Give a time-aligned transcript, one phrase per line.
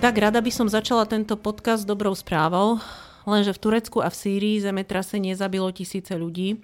[0.00, 2.80] Tak rada by som začala tento podcast dobrou správou,
[3.28, 6.56] lenže v Turecku a v Sýrii zemetrasenie zabilo tisíce ľudí.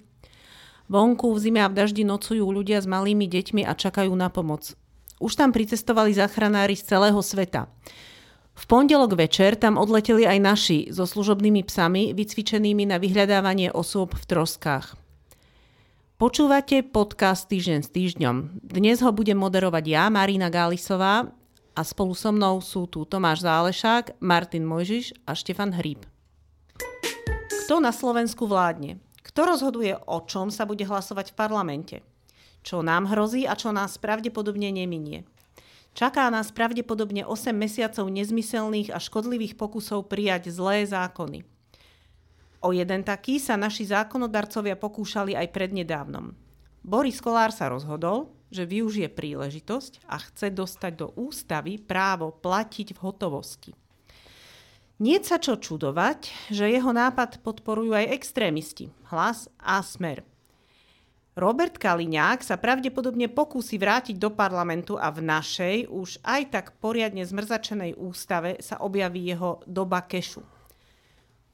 [0.89, 4.73] Vonku v zime a v daždi nocujú ľudia s malými deťmi a čakajú na pomoc.
[5.21, 7.69] Už tam pricestovali záchranári z celého sveta.
[8.57, 14.33] V pondelok večer tam odleteli aj naši so služobnými psami, vycvičenými na vyhľadávanie osôb v
[14.33, 14.97] troskách.
[16.17, 18.65] Počúvate podcast Týždeň s týždňom.
[18.65, 21.29] Dnes ho budem moderovať ja, Marina Gálisová,
[21.77, 26.01] a spolu so mnou sú tu Tomáš Zálešák, Martin Mojžiš a Štefan Hríb.
[27.69, 28.97] Kto na Slovensku vládne?
[29.21, 31.95] Kto rozhoduje o čom sa bude hlasovať v parlamente?
[32.65, 35.29] Čo nám hrozí a čo nás pravdepodobne neminie?
[35.93, 41.45] Čaká nás pravdepodobne 8 mesiacov nezmyselných a škodlivých pokusov prijať zlé zákony.
[42.65, 46.33] O jeden taký sa naši zákonodarcovia pokúšali aj prednedávnom.
[46.81, 52.99] Boris Kolár sa rozhodol, že využije príležitosť a chce dostať do ústavy právo platiť v
[53.03, 53.71] hotovosti.
[54.97, 60.25] Nie sa čo čudovať, že jeho nápad podporujú aj extrémisti, hlas a smer.
[61.37, 67.21] Robert Kaliňák sa pravdepodobne pokúsi vrátiť do parlamentu a v našej, už aj tak poriadne
[67.21, 70.41] zmrzačenej ústave sa objaví jeho doba kešu.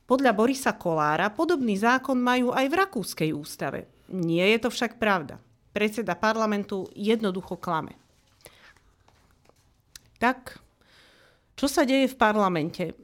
[0.08, 3.92] Podľa Borisa Kolára podobný zákon majú aj v rakúskej ústave.
[4.08, 5.44] Nie je to však pravda
[5.74, 7.98] predseda parlamentu jednoducho klame.
[10.22, 10.62] Tak,
[11.60, 12.96] čo sa deje v parlamente?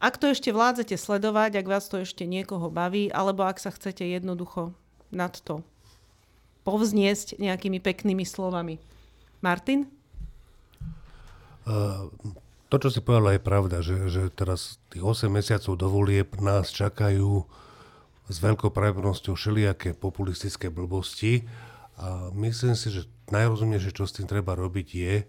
[0.00, 4.06] Ak to ešte vládzete sledovať, ak vás to ešte niekoho baví, alebo ak sa chcete
[4.06, 4.72] jednoducho
[5.12, 5.60] nad to
[6.66, 8.82] povzniesť nejakými peknými slovami.
[9.38, 9.86] Martin?
[11.62, 12.10] Uh,
[12.66, 16.74] to, čo si povedala, je pravda, že, že teraz tých 8 mesiacov do volieb nás
[16.74, 17.46] čakajú
[18.26, 21.46] s veľkou pravdepodobnosťou všelijaké populistické blbosti
[21.96, 25.24] a myslím si, že najrozumnejšie, čo s tým treba robiť, je e,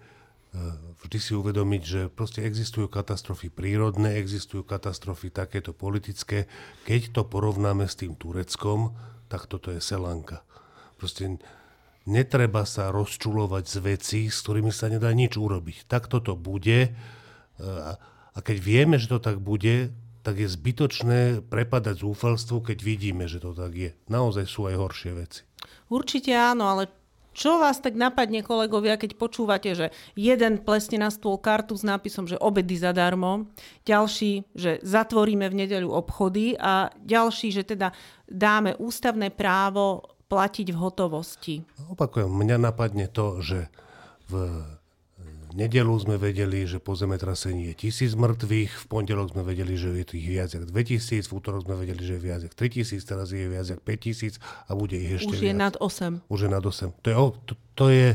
[0.99, 6.51] vždy si uvedomiť, že proste existujú katastrofy prírodné, existujú katastrofy takéto politické.
[6.83, 8.99] Keď to porovnáme s tým Tureckom,
[9.31, 10.43] tak toto je selanka.
[10.99, 11.39] Proste
[12.03, 15.87] netreba sa rozčulovať z vecí, s ktorými sa nedá nič urobiť.
[15.87, 16.91] Tak toto bude.
[16.91, 16.91] E,
[18.35, 19.95] a keď vieme, že to tak bude,
[20.27, 23.91] tak je zbytočné prepadať zúfalstvu, keď vidíme, že to tak je.
[24.11, 25.47] Naozaj sú aj horšie veci.
[25.87, 26.91] Určite áno, ale
[27.37, 32.25] čo vás tak napadne, kolegovia, keď počúvate, že jeden plesne na stôl kartu s nápisom,
[32.25, 33.45] že obedy zadarmo,
[33.85, 37.93] ďalší, že zatvoríme v nedeľu obchody a ďalší, že teda
[38.25, 41.55] dáme ústavné právo platiť v hotovosti?
[41.93, 43.69] Opakujem, mňa napadne to, že
[44.27, 44.59] v
[45.57, 50.05] nedelu sme vedeli, že po zemetrasení je tisíc mŕtvych, v pondelok sme vedeli, že je
[50.05, 53.49] tých viac jak 2000, v útorok sme vedeli, že je viac jak 3000, teraz je
[53.49, 55.49] viac jak 5000 a bude ich ešte Už viac.
[55.49, 56.29] je nad 8.
[56.29, 56.93] Už je nad 8.
[57.01, 57.15] To je,
[57.49, 58.09] to, to je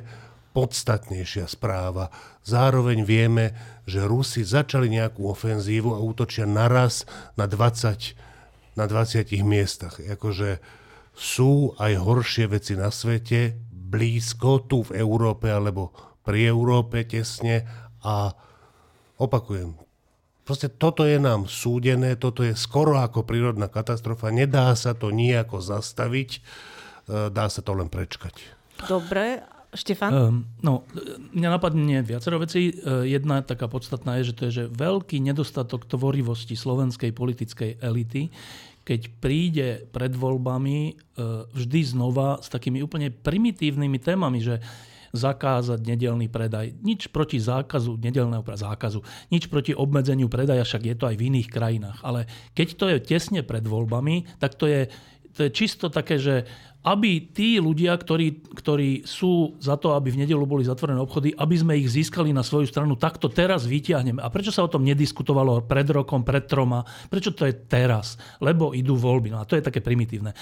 [0.54, 2.14] podstatnejšia správa.
[2.46, 3.58] Zároveň vieme,
[3.90, 9.98] že Rusi začali nejakú ofenzívu a útočia naraz na 20, na 20 miestach.
[9.98, 10.62] Akože
[11.12, 17.66] sú aj horšie veci na svete, blízko tu v Európe alebo pri Európe tesne
[18.02, 18.34] a
[19.18, 19.74] opakujem,
[20.42, 25.62] proste toto je nám súdené, toto je skoro ako prírodná katastrofa, nedá sa to nejako
[25.62, 26.40] zastaviť, e,
[27.30, 28.34] dá sa to len prečkať.
[28.90, 30.12] Dobre, Štefan?
[30.12, 30.84] Um, no,
[31.32, 32.76] mňa napadne viacero vecí.
[32.76, 38.28] E, jedna taká podstatná je, že to je že veľký nedostatok tvorivosti slovenskej politickej elity,
[38.84, 40.92] keď príde pred voľbami e,
[41.56, 44.60] vždy znova s takými úplne primitívnymi témami, že
[45.12, 46.72] zakázať nedelný predaj.
[46.80, 51.48] Nič proti zákazu nedelného zákazu, nič proti obmedzeniu predaja, však je to aj v iných
[51.52, 51.98] krajinách.
[52.00, 52.24] Ale
[52.56, 54.88] keď to je tesne pred voľbami, tak to je,
[55.36, 56.48] to je čisto také, že
[56.82, 61.54] aby tí ľudia, ktorí, ktorí sú za to, aby v nedelu boli zatvorené obchody, aby
[61.54, 64.18] sme ich získali na svoju stranu, tak to teraz vyťahneme.
[64.18, 66.82] A prečo sa o tom nediskutovalo pred rokom, pred troma?
[67.06, 68.18] Prečo to je teraz?
[68.42, 69.30] Lebo idú voľby.
[69.30, 70.34] No a to je také primitívne.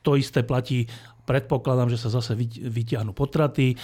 [0.00, 0.88] To isté platí
[1.26, 3.76] predpokladám, že sa zase vyťahnú potraty, e,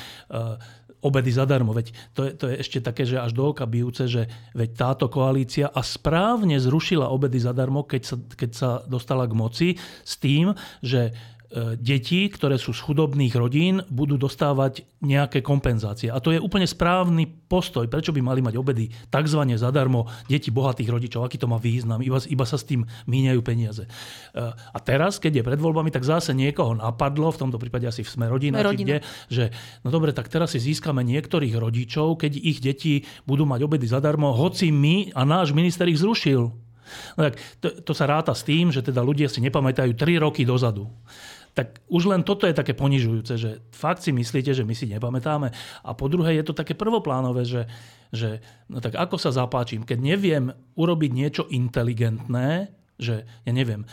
[1.03, 1.75] obedy zadarmo.
[1.75, 5.11] Veď to je, to je ešte také, že až do oka bijúce, že veď táto
[5.11, 9.69] koalícia a správne zrušila obedy zadarmo, keď sa, keď sa dostala k moci
[10.07, 11.11] s tým, že
[11.77, 16.09] deti, ktoré sú z chudobných rodín, budú dostávať nejaké kompenzácie.
[16.09, 17.85] A to je úplne správny postoj.
[17.91, 21.27] Prečo by mali mať obedy takzvané zadarmo deti bohatých rodičov?
[21.27, 22.01] Aký to má význam?
[22.01, 23.85] Iba, iba sa s tým míňajú peniaze.
[23.85, 23.91] E,
[24.55, 28.09] a teraz, keď je pred voľbami, tak zase niekoho napadlo, v tomto prípade asi v
[28.09, 29.03] Sme rodina, rodina.
[29.03, 29.45] Kde, že
[29.83, 34.33] no dobre, tak teraz si získame niektorých rodičov, keď ich deti budú mať obedy zadarmo,
[34.33, 36.49] hoci my a náš minister ich zrušil.
[37.17, 40.45] No tak to, to sa ráta s tým, že teda ľudia si nepamätajú 3 roky
[40.45, 40.89] dozadu.
[41.53, 45.53] Tak už len toto je také ponižujúce, že fakt si myslíte, že my si nepamätáme.
[45.85, 47.69] A po druhé je to také prvoplánové, že,
[48.09, 48.41] že
[48.73, 50.45] no tak ako sa zapáčim, keď neviem
[50.81, 53.85] urobiť niečo inteligentné, že ja neviem,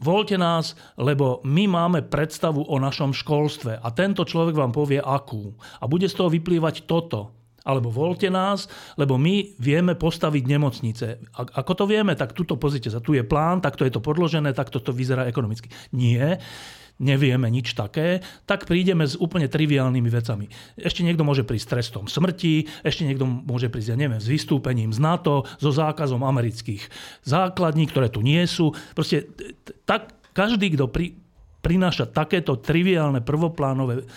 [0.00, 5.52] voľte nás, lebo my máme predstavu o našom školstve a tento človek vám povie akú.
[5.80, 7.35] A bude z toho vyplývať toto
[7.66, 11.06] alebo voľte nás, lebo my vieme postaviť nemocnice.
[11.34, 14.78] Ako to vieme, tak tuto pozrite sa, tu je plán, takto je to podložené, takto
[14.78, 15.66] to vyzerá ekonomicky.
[15.90, 16.38] Nie,
[16.96, 20.46] nevieme nič také, tak prídeme s úplne triviálnymi vecami.
[20.80, 25.00] Ešte niekto môže prísť trestom smrti, ešte niekto môže prísť, ja neviem, s vystúpením z
[25.02, 26.88] NATO, so zákazom amerických
[27.26, 28.72] základní, ktoré tu nie sú.
[28.96, 29.28] Proste
[29.84, 31.12] tak, každý, kto pri,
[31.60, 34.08] prináša takéto triviálne prvoplánové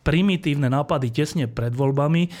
[0.00, 2.32] primitívne nápady tesne pred voľbami,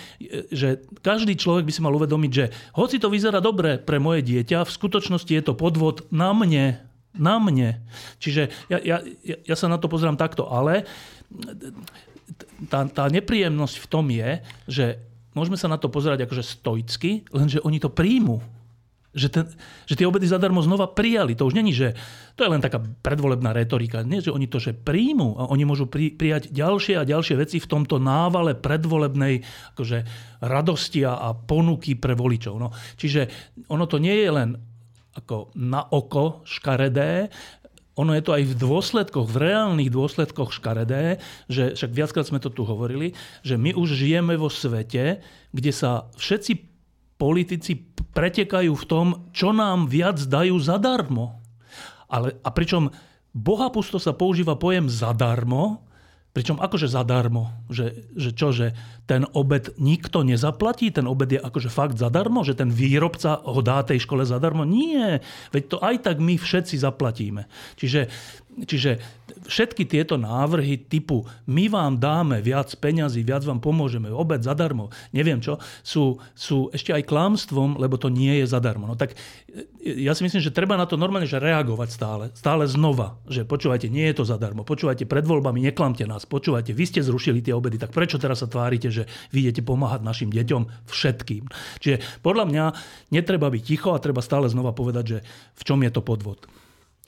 [0.48, 2.46] že každý človek by si mal uvedomiť, že
[2.76, 6.80] hoci to vyzerá dobre pre moje dieťa, v skutočnosti je to podvod na mne.
[7.10, 7.82] Na mne.
[8.22, 10.86] Čiže ja, ja, ja sa na to pozerám takto, ale
[12.70, 14.30] tá, tá nepríjemnosť v tom je,
[14.70, 14.84] že
[15.34, 18.59] môžeme sa na to pozerať akože stoicky, lenže oni to príjmu.
[19.10, 19.44] Že, ten,
[19.90, 21.34] že tie obedy zadarmo znova prijali.
[21.34, 21.98] To už není, že
[22.38, 24.06] to je len taká predvolebná retorika.
[24.06, 27.58] Nie, že oni to, že príjmu a oni môžu pri, prijať ďalšie a ďalšie veci
[27.58, 29.42] v tomto návale predvolebnej
[29.74, 29.98] akože,
[30.46, 32.54] radosti a, ponuky pre voličov.
[32.62, 32.70] No.
[32.94, 33.26] Čiže
[33.66, 34.54] ono to nie je len
[35.18, 37.34] ako na oko škaredé,
[37.98, 41.20] ono je to aj v dôsledkoch, v reálnych dôsledkoch škaredé,
[41.50, 43.12] že však viackrát sme to tu hovorili,
[43.44, 45.20] že my už žijeme vo svete,
[45.52, 46.69] kde sa všetci
[47.20, 47.76] politici
[48.16, 49.06] pretekajú v tom,
[49.36, 51.36] čo nám viac dajú zadarmo.
[52.08, 52.88] Ale, a pričom
[53.36, 55.84] bohapusto sa používa pojem zadarmo,
[56.30, 58.70] Pričom akože zadarmo, že, že čo, že
[59.02, 63.82] ten obed nikto nezaplatí, ten obed je akože fakt zadarmo, že ten výrobca ho dá
[63.82, 64.62] tej škole zadarmo?
[64.62, 67.50] Nie, veď to aj tak my všetci zaplatíme.
[67.74, 68.06] Čiže
[68.64, 69.00] Čiže
[69.46, 75.40] všetky tieto návrhy typu my vám dáme viac peňazí, viac vám pomôžeme, obed zadarmo, neviem
[75.40, 78.90] čo, sú, sú ešte aj klamstvom, lebo to nie je zadarmo.
[78.90, 79.16] No tak
[79.48, 83.46] e, ja si myslím, že treba na to normálne že reagovať stále, stále znova, že
[83.46, 87.56] počúvajte, nie je to zadarmo, počúvajte, pred voľbami neklamte nás, počúvajte, vy ste zrušili tie
[87.56, 91.48] obedy, tak prečo teraz sa tvárite, že vy idete pomáhať našim deťom všetkým.
[91.80, 92.64] Čiže podľa mňa
[93.14, 95.18] netreba byť ticho a treba stále znova povedať, že
[95.56, 96.46] v čom je to podvod.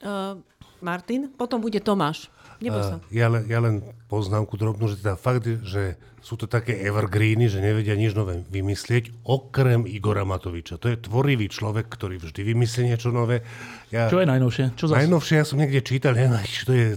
[0.02, 0.34] Uh,
[0.82, 2.28] Martin, potom bude Tomáš.
[2.62, 7.50] Uh, ja, len, ja len poznámku drobnú, že teda fakt, že sú to také evergreeny,
[7.50, 10.78] že nevedia nič nové vymyslieť, okrem Igora Matoviča.
[10.78, 13.42] To je tvorivý človek, ktorý vždy vymyslí niečo nové.
[13.90, 14.78] Ja, čo je najnovšie?
[14.78, 14.98] Čo zase?
[15.02, 16.88] Najnovšie, ja som niekde čítal, neviem, čo to je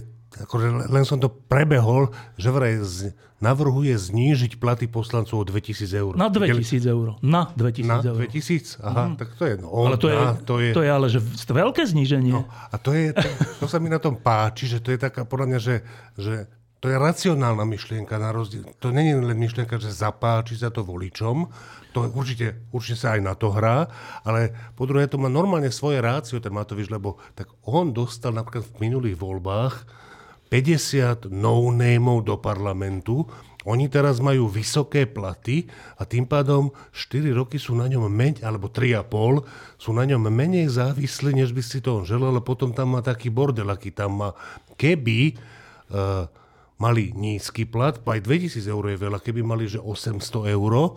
[0.44, 6.12] akože len som to prebehol, že vraj z, navrhuje znížiť platy poslancov o 2000 eur.
[6.16, 7.16] Na 2000 eur.
[7.24, 8.20] Na 2000 na eur.
[8.28, 8.80] 2000?
[8.80, 9.16] Aha, mm.
[9.16, 9.54] tak to je...
[9.60, 12.32] No, ale to, na, je, to, je, to je ale že veľké zníženie.
[12.32, 13.28] No, a to, je, to,
[13.60, 15.76] to sa mi na tom páči, že to je taká, podľa mňa, že,
[16.16, 16.34] že
[16.80, 18.68] to je racionálna myšlienka na rozdiel.
[18.80, 21.48] To nie je len myšlienka, že zapáči sa to voličom,
[21.96, 23.88] to určite, určite sa aj na to hrá,
[24.20, 28.68] ale po druhé to má normálne svoje rácio, ten Matovič, lebo tak on dostal napríklad
[28.68, 29.74] v minulých voľbách
[30.48, 33.26] 50 no-nameov do parlamentu.
[33.66, 35.66] Oni teraz majú vysoké platy
[35.98, 39.42] a tým pádom 4 roky sú na ňom menej, alebo 3,5
[39.74, 43.02] sú na ňom menej závislí, než by si to on želal, ale potom tam má
[43.02, 44.30] taký bordel, aký tam má.
[44.78, 45.34] Keby
[45.90, 46.30] uh,
[46.78, 50.22] mali nízky plat, aj 2000 eur je veľa, keby mali že 800
[50.54, 50.94] eur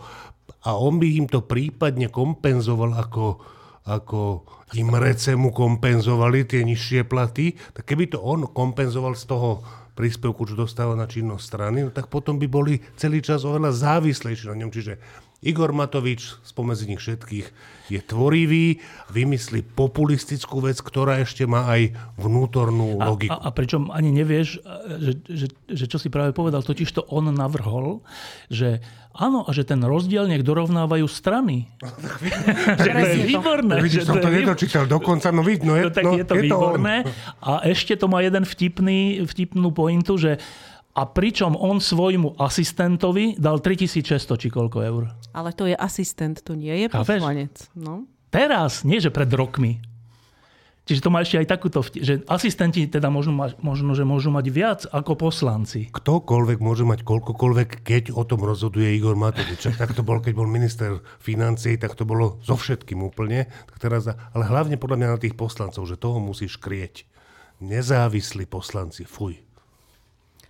[0.68, 3.40] a on by im to prípadne kompenzoval ako,
[3.88, 4.44] ako
[4.78, 9.64] Imrece mu kompenzovali tie nižšie platy, tak keby to on kompenzoval z toho
[9.98, 14.48] príspevku, čo dostáva na činnosť strany, no tak potom by boli celý čas oveľa závislejší
[14.48, 14.72] na ňom.
[14.72, 14.94] Čiže
[15.40, 17.48] Igor Matovič spomedzi nich všetkých
[17.90, 23.34] je tvorivý, vymyslí populistickú vec, ktorá ešte má aj vnútornú logiku.
[23.34, 24.60] A, a, a pričom ani nevieš,
[25.00, 28.04] že, že, že čo si práve povedal, totiž to on navrhol,
[28.52, 28.84] že
[29.16, 31.72] áno, a že ten rozdiel nech dorovnávajú strany.
[32.84, 33.76] že to je výborné.
[33.80, 35.76] Vidíš, som to nedočítal dokonca, no vidno.
[35.80, 36.96] Je, no, tak no, je to je výborné.
[37.04, 40.38] To a ešte to má jeden vtipný, vtipnú pointu, že
[41.00, 45.04] a pričom on svojmu asistentovi dal 3600 či koľko eur.
[45.32, 47.56] Ale to je asistent, to nie je poslanec.
[47.72, 48.04] No.
[48.28, 49.80] Teraz, nie že pred rokmi.
[50.90, 54.82] Čiže to má ešte aj takúto, že asistenti teda možno, možno, že môžu mať viac
[54.90, 55.86] ako poslanci.
[55.94, 59.70] Ktokoľvek môže mať koľkokoľvek, keď o tom rozhoduje Igor Matovič.
[59.78, 63.46] Tak to bol, keď bol minister financií, tak to bolo so všetkým úplne.
[63.70, 67.06] Tak teraz, ale hlavne podľa mňa na tých poslancov, že toho musíš krieť.
[67.62, 69.46] Nezávislí poslanci, fuj.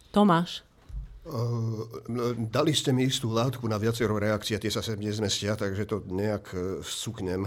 [0.09, 0.65] Tomáš.
[1.29, 1.85] Uh,
[2.49, 6.45] dali ste mi istú látku na viacero reakcie, tie sa sem nezmestia, takže to nejak
[6.55, 7.45] uh, vsúknem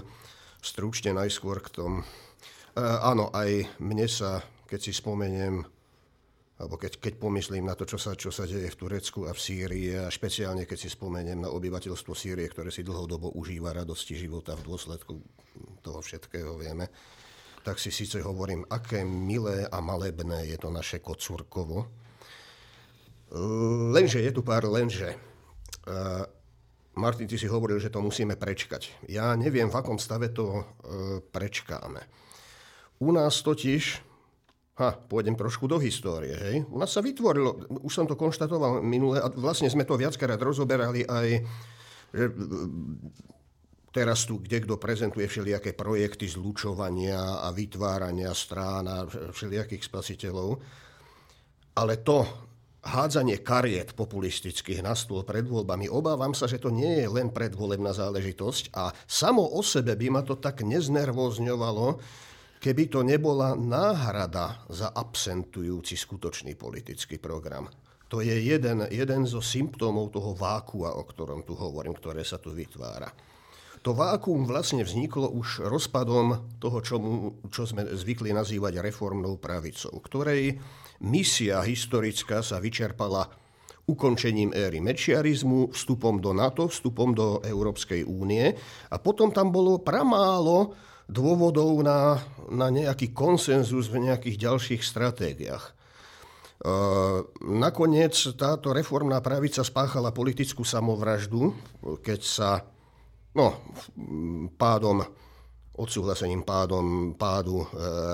[0.63, 1.93] stručne najskôr k tom.
[2.79, 4.39] Uh, áno, aj mne sa,
[4.71, 5.67] keď si spomeniem,
[6.63, 9.41] alebo keď, keď pomyslím na to, čo sa, čo sa deje v Turecku a v
[9.43, 14.55] Sýrii a špeciálne keď si spomeniem na obyvateľstvo Sýrie, ktoré si dlhodobo užíva radosti života
[14.55, 15.19] v dôsledku
[15.83, 16.87] toho všetkého, vieme,
[17.67, 22.02] tak si síce hovorím, aké milé a malebné je to naše kocúrkovo.
[23.93, 25.17] Lenže je tu pár lenže.
[26.93, 29.09] Martin, ty si hovoril, že to musíme prečkať.
[29.09, 30.65] Ja neviem, v akom stave to e,
[31.25, 32.05] prečkáme.
[33.01, 34.13] U nás totiž
[34.73, 36.57] Ha, pôjdem trošku do histórie, hej.
[36.73, 41.05] U nás sa vytvorilo, už som to konštatoval minule, a vlastne sme to viackrát rozoberali
[41.05, 41.45] aj,
[42.09, 42.25] že
[43.93, 50.57] teraz tu kde kto prezentuje všelijaké projekty zlučovania a vytvárania strán a všelijakých spasiteľov.
[51.77, 52.25] Ale to
[52.83, 57.95] hádzanie kariet populistických na stôl pred voľbami, obávam sa, že to nie je len predvolebná
[57.95, 62.03] záležitosť a samo o sebe by ma to tak neznervozňovalo,
[62.59, 67.71] keby to nebola náhrada za absentujúci skutočný politický program.
[68.11, 72.53] To je jeden, jeden zo symptómov toho vákua, o ktorom tu hovorím, ktoré sa tu
[72.53, 73.09] vytvára.
[73.83, 76.97] To vákuum vlastne vzniklo už rozpadom toho, čo,
[77.51, 80.55] čo sme zvykli nazývať reformnou pravicou, ktorej
[81.03, 83.27] misia historická sa vyčerpala
[83.91, 88.55] ukončením éry mečiarizmu, vstupom do NATO, vstupom do Európskej únie
[88.87, 90.79] a potom tam bolo pramálo
[91.11, 92.23] dôvodov na,
[92.55, 95.65] na nejaký konsenzus v nejakých ďalších stratégiách.
[95.67, 95.73] E,
[97.43, 101.51] nakoniec táto reformná pravica spáchala politickú samovraždu,
[102.07, 102.51] keď sa
[103.37, 103.47] no,
[104.57, 105.01] pádom,
[105.77, 107.67] odsúhlasením pádom pádu e,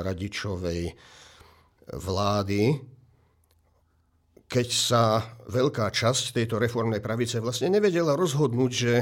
[0.07, 0.95] Radičovej
[1.89, 2.79] vlády,
[4.49, 5.21] keď sa
[5.53, 8.95] veľká časť tejto reformnej pravice vlastne nevedela rozhodnúť, že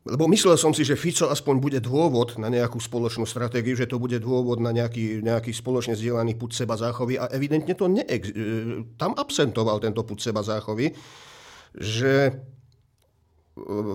[0.00, 4.00] lebo myslel som si, že Fico aspoň bude dôvod na nejakú spoločnú stratégiu, že to
[4.00, 8.80] bude dôvod na nejaký, nejaký spoločne zdieľaný put seba záchovy a evidentne to neex- e,
[8.96, 10.96] tam absentoval tento put seba záchovy,
[11.76, 12.32] že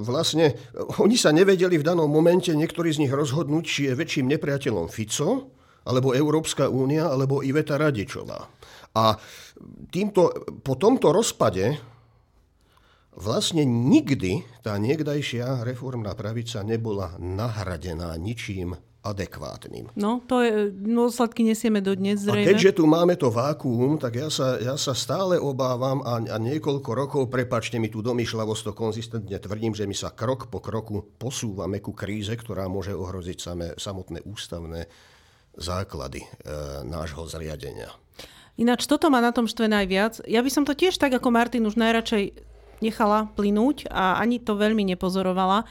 [0.04, 0.56] vlastne
[1.00, 5.56] oni sa nevedeli v danom momente niektorí z nich rozhodnúť, či je väčším nepriateľom Fico,
[5.86, 8.42] alebo Európska únia, alebo Iveta Radičová.
[8.96, 9.16] A
[9.92, 10.34] týmto,
[10.66, 11.96] po tomto rozpade
[13.16, 19.94] Vlastne nikdy tá niekdajšia reformná pravica nebola nahradená ničím adekvátnym.
[19.94, 22.50] No, to je, dôsledky nesieme do dnes zrejme.
[22.50, 26.38] A keďže tu máme to vákuum, tak ja sa, ja sa stále obávam a, a
[26.42, 31.06] niekoľko rokov, prepačte mi tú domýšľavosť, to konzistentne tvrdím, že my sa krok po kroku
[31.22, 34.90] posúvame ku kríze, ktorá môže ohroziť samé, samotné ústavné
[35.54, 36.28] základy e,
[36.84, 37.94] nášho zriadenia.
[38.56, 40.24] Ináč toto má na tom štve najviac.
[40.26, 44.56] Ja by som to tiež tak ako Martin už najradšej nechala plynúť a ani to
[44.56, 45.68] veľmi nepozorovala.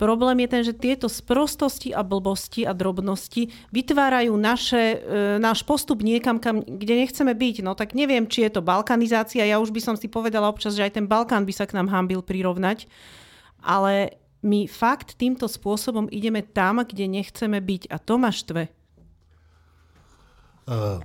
[0.00, 6.00] Problém je ten, že tieto sprostosti a blbosti a drobnosti vytvárajú naše, e, náš postup
[6.00, 7.60] niekam, kam, kde nechceme byť.
[7.60, 9.44] No tak neviem, či je to balkanizácia.
[9.44, 11.92] Ja už by som si povedala občas, že aj ten Balkán by sa k nám
[11.92, 12.88] hambil prirovnať.
[13.60, 17.92] Ale my fakt týmto spôsobom ideme tam, kde nechceme byť.
[17.92, 18.72] A to ma štve.
[20.64, 20.96] Uh,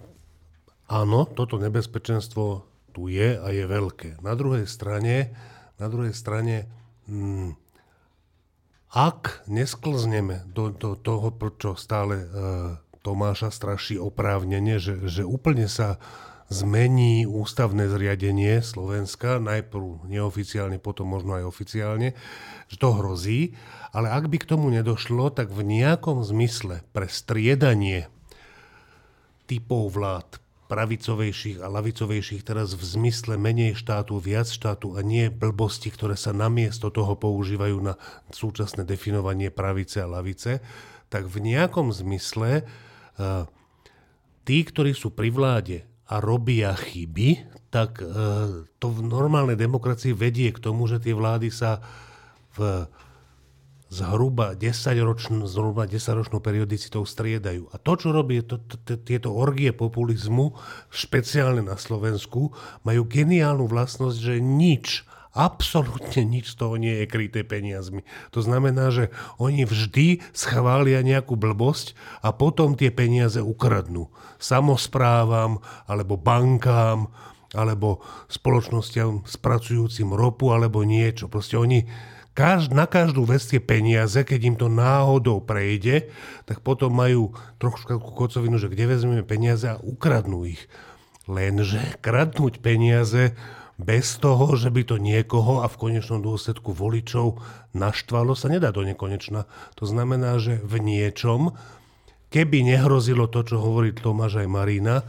[0.88, 2.64] áno, toto nebezpečenstvo
[2.96, 4.24] tu je a je veľké.
[4.24, 5.36] Na druhej strane,
[5.76, 6.72] na druhej strane
[7.12, 7.65] hm,
[8.96, 12.28] ak nesklzneme do, do toho, čo stále e,
[13.04, 16.00] Tomáša straší oprávnenie, že, že úplne sa
[16.48, 22.16] zmení ústavné zriadenie Slovenska, najprv neoficiálne, potom možno aj oficiálne,
[22.72, 23.58] že to hrozí,
[23.92, 28.08] ale ak by k tomu nedošlo, tak v nejakom zmysle pre striedanie
[29.50, 35.94] typov vlád, pravicovejších a lavicovejších teraz v zmysle menej štátu, viac štátu a nie blbosti,
[35.94, 37.94] ktoré sa namiesto toho používajú na
[38.34, 40.66] súčasné definovanie pravice a lavice,
[41.14, 43.46] tak v nejakom zmysle uh,
[44.42, 50.50] tí, ktorí sú pri vláde a robia chyby, tak uh, to v normálnej demokracii vedie
[50.50, 51.82] k tomu, že tie vlády sa
[52.58, 52.90] v
[53.90, 57.70] zhruba 10-ročnú, zhruba 10-ročnú periodicitou striedajú.
[57.70, 60.58] A to, čo robí to, to, tieto orgie populizmu,
[60.90, 62.52] špeciálne na Slovensku,
[62.82, 68.08] majú geniálnu vlastnosť, že nič, absolútne nič z toho nie je kryté peniazmi.
[68.32, 74.10] To znamená, že oni vždy schvália nejakú blbosť a potom tie peniaze ukradnú.
[74.40, 77.12] Samozprávam, alebo bankám,
[77.54, 81.28] alebo spoločnosťam spracujúcim ropu, alebo niečo.
[81.32, 81.88] Proste oni
[82.36, 86.12] Každ, na každú vec tie peniaze, keď im to náhodou prejde,
[86.44, 87.32] tak potom majú
[87.64, 90.68] trošku kocovinu, že kde vezmeme peniaze a ukradnú ich.
[91.32, 93.40] Lenže kradnúť peniaze
[93.80, 97.40] bez toho, že by to niekoho a v konečnom dôsledku voličov
[97.72, 99.48] naštvalo, sa nedá do nekonečna.
[99.80, 101.56] To znamená, že v niečom,
[102.36, 105.08] keby nehrozilo to, čo hovorí Tomáš aj Marina,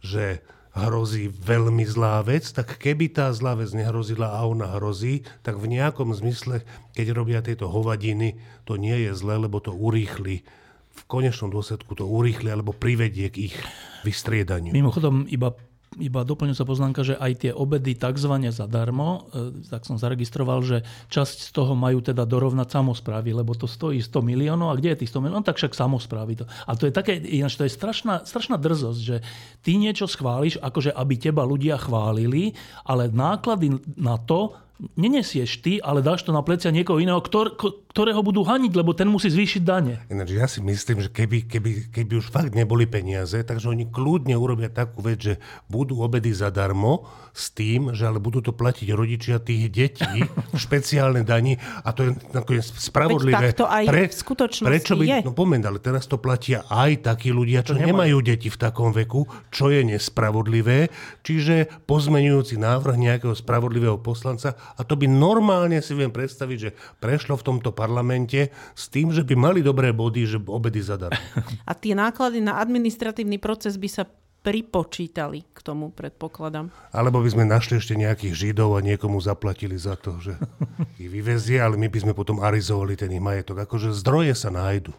[0.00, 0.40] že
[0.72, 5.76] hrozí veľmi zlá vec, tak keby tá zlá vec nehrozila a ona hrozí, tak v
[5.76, 6.64] nejakom zmysle,
[6.96, 10.44] keď robia tieto hovadiny, to nie je zlé, lebo to urýchli
[10.92, 13.56] v konečnom dôsledku to urýchli alebo privedie k ich
[14.04, 14.76] vystriedaniu.
[14.76, 15.56] Mimochodom, iba
[16.00, 18.32] iba doplňujúca poznámka, že aj tie obedy tzv.
[18.48, 23.68] zadarmo, e, tak som zaregistroval, že časť z toho majú teda dorovnať samozprávy, lebo to
[23.68, 26.44] stojí 100 miliónov a kde je tých 100 miliónov, tak však samozprávy to.
[26.64, 29.16] A to je také, ináč to je strašná, strašná drzosť, že
[29.60, 32.56] ty niečo schváliš, akože aby teba ľudia chválili,
[32.88, 34.56] ale náklady na to
[34.98, 37.54] nenesieš ty, ale dáš to na plecia niekoho iného, ktor,
[37.92, 40.00] ktorého budú haniť, lebo ten musí zvýšiť dane.
[40.08, 44.34] Ináč ja si myslím, že keby, keby, keby už fakt neboli peniaze, takže oni kľudne
[44.34, 45.34] urobia takú vec, že
[45.68, 51.24] budú obedy zadarmo s tým, že ale budú to platiť rodičia tých detí v špeciálne
[51.24, 53.52] dani a to je nakoniec spravodlivé.
[53.52, 55.18] Veď to aj Pre, v skutočnosti prečo by, je.
[55.28, 59.28] No moment, ale teraz to platia aj takí ľudia, čo nemajú deti v takom veku,
[59.52, 60.88] čo je nespravodlivé.
[61.24, 67.36] Čiže pozmenujúci návrh nejakého spravodlivého poslanca a to by normálne si viem predstaviť, že prešlo
[67.36, 71.18] v tomto parlamente s tým, že by mali dobré body, že obedy zadarmo.
[71.70, 74.04] A tie náklady na administratívny proces by sa
[74.42, 76.74] pripočítali k tomu, predpokladám.
[76.90, 80.34] Alebo by sme našli ešte nejakých Židov a niekomu zaplatili za to, že
[81.02, 83.62] ich vyvezie, ale my by sme potom arizovali ten ich majetok.
[83.62, 84.90] Akože zdroje sa nájdu.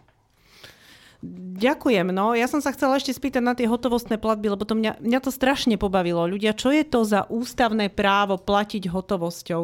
[1.53, 2.11] Ďakujem.
[2.11, 5.19] No, ja som sa chcela ešte spýtať na tie hotovostné platby, lebo to mňa, mňa
[5.23, 6.27] to strašne pobavilo.
[6.27, 9.61] Ľudia, čo je to za ústavné právo platiť hotovosťou?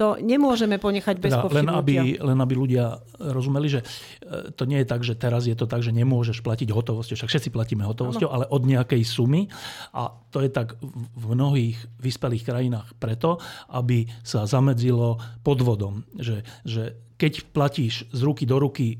[0.00, 4.80] To nemôžeme ponechať bez teda, len aby, len aby ľudia rozumeli, že e, to nie
[4.80, 7.20] je tak, že teraz je to tak, že nemôžeš platiť hotovosťou.
[7.20, 8.34] Však všetci platíme hotovosťou, ano.
[8.40, 9.52] ale od nejakej sumy.
[9.92, 10.80] A to je tak
[11.12, 13.36] v mnohých vyspelých krajinách preto,
[13.68, 16.08] aby sa zamedzilo podvodom.
[16.16, 16.82] Že, že
[17.20, 18.96] keď platíš z ruky do ruky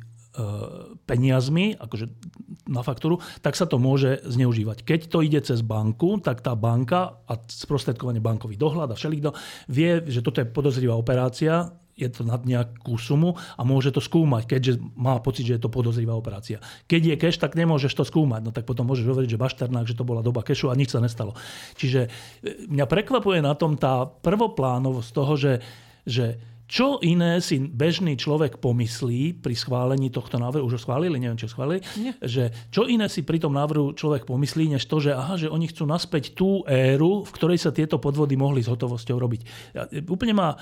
[1.04, 2.08] peniazmi, akože
[2.72, 4.80] na faktúru, tak sa to môže zneužívať.
[4.80, 9.36] Keď to ide cez banku, tak tá banka a sprostredkovanie bankový dohľad a všelikto
[9.68, 14.48] vie, že toto je podozrivá operácia, je to nad nejakú sumu a môže to skúmať,
[14.48, 16.64] keďže má pocit, že je to podozrivá operácia.
[16.88, 18.40] Keď je cash, tak nemôžeš to skúmať.
[18.40, 21.04] No tak potom môžeš hovoriť, že bašternák, že to bola doba cashu a nič sa
[21.04, 21.36] nestalo.
[21.76, 22.08] Čiže e,
[22.72, 25.52] mňa prekvapuje na tom tá prvoplánovosť toho, že,
[26.08, 26.40] že
[26.72, 31.44] čo iné si bežný človek pomyslí pri schválení tohto návrhu, už ho schválili, neviem, či
[31.44, 32.16] ho schválili, Nie.
[32.24, 35.68] že čo iné si pri tom návrhu človek pomyslí, než to, že aha, že oni
[35.68, 39.40] chcú naspäť tú éru, v ktorej sa tieto podvody mohli s hotovosťou robiť.
[39.76, 40.56] Ja, úplne ma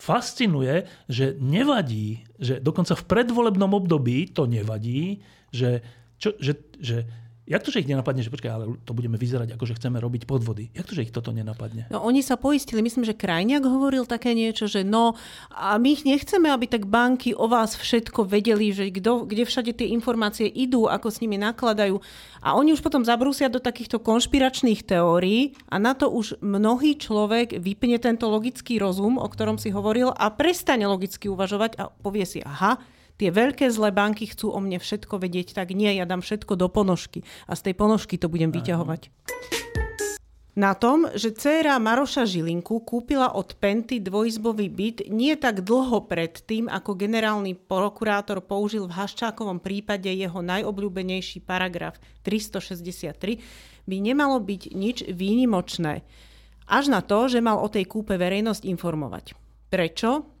[0.00, 5.20] fascinuje, že nevadí, že dokonca v predvolebnom období to nevadí,
[5.52, 5.84] že,
[6.16, 7.04] čo, že, že
[7.50, 10.22] Jak to, že ich nenapadne, že počkaj, ale to budeme vyzerať, ako že chceme robiť
[10.22, 10.70] podvody?
[10.70, 11.90] Jak to, že ich toto nenapadne?
[11.90, 15.18] No, oni sa poistili, myslím, že Krajniak hovoril také niečo, že no,
[15.50, 19.74] a my ich nechceme, aby tak banky o vás všetko vedeli, že kdo, kde všade
[19.74, 21.98] tie informácie idú, ako s nimi nakladajú.
[22.38, 27.58] A oni už potom zabrúsia do takýchto konšpiračných teórií a na to už mnohý človek
[27.58, 32.38] vypne tento logický rozum, o ktorom si hovoril a prestane logicky uvažovať a povie si,
[32.46, 32.78] aha,
[33.20, 36.72] tie veľké zlé banky chcú o mne všetko vedieť, tak nie, ja dám všetko do
[36.72, 39.12] ponožky a z tej ponožky to budem vyťahovať.
[40.58, 46.42] Na tom, že dcéra Maroša Žilinku kúpila od Penty dvojizbový byt nie tak dlho pred
[46.42, 53.38] tým, ako generálny prokurátor použil v Haščákovom prípade jeho najobľúbenejší paragraf 363,
[53.86, 56.02] by nemalo byť nič výnimočné.
[56.66, 59.38] Až na to, že mal o tej kúpe verejnosť informovať.
[59.70, 60.34] Prečo?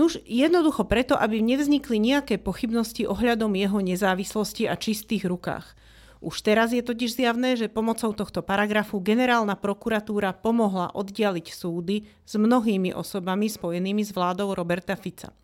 [0.00, 5.76] Nuž jednoducho preto, aby nevznikli nejaké pochybnosti ohľadom jeho nezávislosti a čistých rukách.
[6.24, 12.32] Už teraz je totiž zjavné, že pomocou tohto paragrafu generálna prokuratúra pomohla oddialiť súdy s
[12.32, 15.36] mnohými osobami spojenými s vládou Roberta Fica.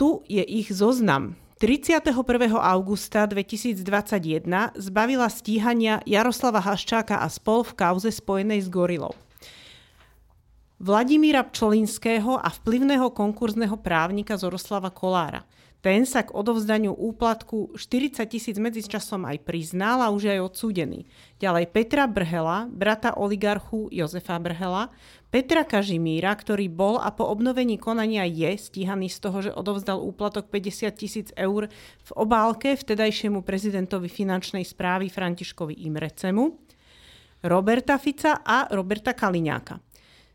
[0.00, 1.36] Tu je ich zoznam.
[1.60, 2.16] 31.
[2.56, 9.12] augusta 2021 zbavila stíhania Jaroslava Haščáka a spol v kauze spojenej s Gorilou.
[10.78, 15.42] Vladimíra Pčolinského a vplyvného konkurzného právnika Zoroslava Kolára.
[15.82, 21.10] Ten sa k odovzdaniu úplatku 40 tisíc medzičasom aj priznal a už aj odsúdený.
[21.42, 24.94] Ďalej Petra Brhela, brata oligarchu Jozefa Brhela,
[25.34, 30.46] Petra Kažimíra, ktorý bol a po obnovení konania je stíhaný z toho, že odovzdal úplatok
[30.46, 31.66] 50 tisíc eur
[32.06, 36.54] v obálke vtedajšiemu prezidentovi finančnej správy Františkovi Imrecemu,
[37.42, 39.87] Roberta Fica a Roberta Kaliňáka.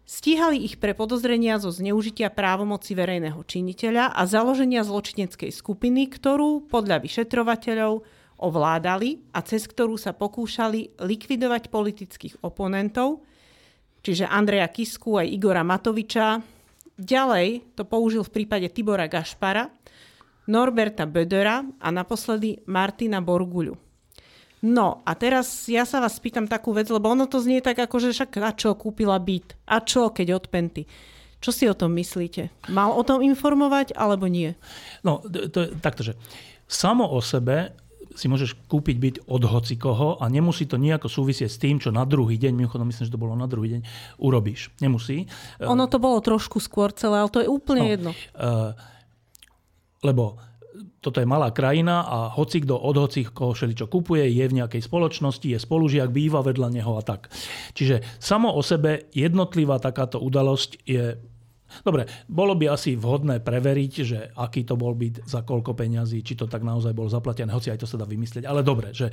[0.03, 6.99] Stíhali ich pre podozrenia zo zneužitia právomoci verejného činiteľa a založenia zločineckej skupiny, ktorú podľa
[6.99, 8.03] vyšetrovateľov
[8.35, 13.23] ovládali a cez ktorú sa pokúšali likvidovať politických oponentov,
[14.03, 16.43] čiže Andreja Kisku aj Igora Matoviča.
[16.99, 19.71] Ďalej to použil v prípade Tibora Gašpara,
[20.51, 23.82] Norberta Bödera a naposledy Martina Borguľu.
[24.63, 27.99] No a teraz ja sa vás spýtam takú vec, lebo ono to znie tak ako,
[27.99, 29.59] že však a čo, kúpila byt?
[29.67, 30.87] A čo, keď od Penty?
[31.43, 32.47] Čo si o tom myslíte?
[32.71, 34.55] Mal o tom informovať alebo nie?
[35.03, 36.15] No, to je takto, že
[36.63, 37.75] samo o sebe
[38.13, 42.05] si môžeš kúpiť byť od hocikoho a nemusí to nejako súvisieť s tým, čo na
[42.05, 43.81] druhý deň, mimochodom myslím, že to bolo na druhý deň,
[44.21, 44.69] urobíš.
[44.79, 45.25] Nemusí.
[45.59, 48.11] Ono to bolo trošku skôr celé, ale to je úplne no, jedno.
[48.37, 48.77] Uh,
[50.05, 50.37] lebo
[51.03, 54.79] toto je malá krajina a hoci kto od hoci koho čo kupuje, je v nejakej
[54.79, 57.27] spoločnosti, je spolužiak, býva vedľa neho a tak.
[57.75, 61.19] Čiže samo o sebe jednotlivá takáto udalosť je
[61.81, 66.37] Dobre, bolo by asi vhodné preveriť, že aký to bol byt, za koľko peňazí, či
[66.37, 68.45] to tak naozaj bolo zaplatené, hoci aj to sa dá vymyslieť.
[68.45, 69.09] Ale dobre, že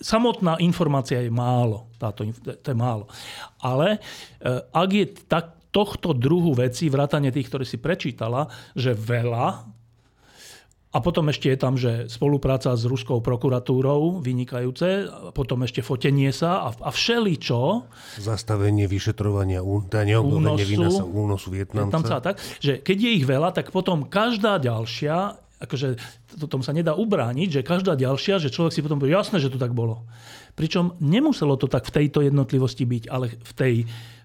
[0.00, 1.92] samotná informácia je málo.
[2.00, 3.12] Táto, to je málo.
[3.60, 9.75] Ale eh, ak je tak, tohto druhu veci, vrátane tých, ktoré si prečítala, že veľa,
[10.96, 16.64] a potom ešte je tam, že spolupráca s ruskou prokuratúrou vynikajúce, potom ešte fotenie sa
[16.64, 17.84] a, a všeličo.
[18.16, 19.60] Zastavenie vyšetrovania,
[19.92, 22.00] teda neobnovenie vina sa únosu Vietnamca.
[22.00, 22.24] Vietnamca.
[22.24, 26.00] Tak, že keď je ich veľa, tak potom každá ďalšia, akože
[26.40, 29.52] to tomu sa nedá ubrániť, že každá ďalšia, že človek si potom povie, jasné, že
[29.52, 30.08] to tak bolo.
[30.56, 33.74] Pričom nemuselo to tak v tejto jednotlivosti byť, ale v tej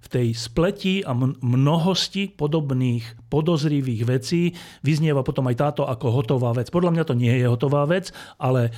[0.02, 4.50] v tej spleti a mnohosti podobných podozrivých vecí
[4.82, 6.74] vyznieva potom aj táto ako hotová vec.
[6.74, 8.10] Podľa mňa to nie je hotová vec,
[8.42, 8.74] ale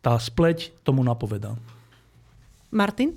[0.00, 1.52] tá spleť tomu napovedá.
[2.72, 3.16] Martin?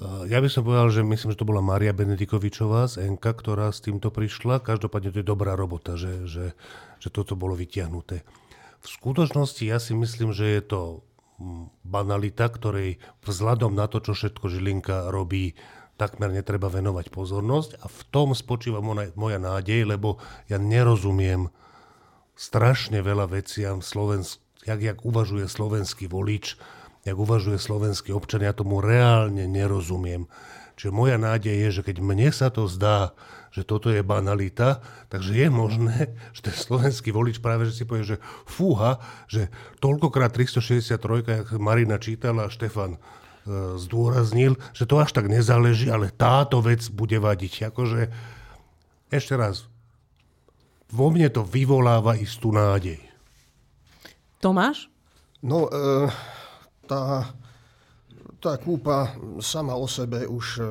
[0.00, 3.84] Ja by som povedal, že myslím, že to bola Maria Benedikovičová z NK, ktorá s
[3.84, 4.64] týmto prišla.
[4.64, 6.56] Každopádne to je dobrá robota, že, že,
[6.96, 8.24] že toto bolo vytiahnuté.
[8.80, 10.80] V skutočnosti ja si myslím, že je to
[11.82, 15.56] banalita, ktorej vzhľadom na to, čo všetko Žilinka robí,
[16.00, 20.16] takmer netreba venovať pozornosť a v tom spočíva moja nádej, lebo
[20.48, 21.52] ja nerozumiem
[22.40, 26.56] strašne veľa veciam Slovensk, jak, jak uvažuje slovenský volič,
[27.04, 30.24] jak uvažuje slovenský občan, ja tomu reálne nerozumiem.
[30.80, 33.12] Čiže moja nádej je, že keď mne sa to zdá,
[33.50, 34.78] že toto je banalita,
[35.10, 40.30] takže je možné, že ten slovenský volič práve že si povie, že fúha, že toľkokrát
[40.32, 42.98] 363, jak Marina čítala, Štefan
[43.40, 47.72] E, zdôraznil, že to až tak nezáleží, ale táto vec bude vadiť.
[47.72, 48.12] Akože,
[49.08, 49.64] ešte raz,
[50.92, 53.00] vo mne to vyvoláva istú nádej.
[54.44, 54.92] Tomáš?
[55.40, 56.12] No, e,
[56.84, 57.32] tá,
[58.40, 59.12] tá kúpa
[59.44, 60.64] sama o sebe už e,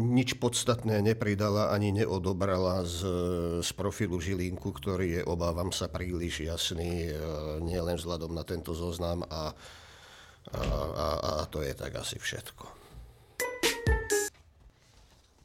[0.00, 2.98] nič podstatné nepridala ani neodobrala z,
[3.60, 7.14] z profilu Žilínku, ktorý je, obávam sa, príliš jasný, e,
[7.60, 9.52] nielen vzhľadom na tento zoznam a
[10.46, 11.06] a, a,
[11.42, 12.64] a to je tak asi všetko.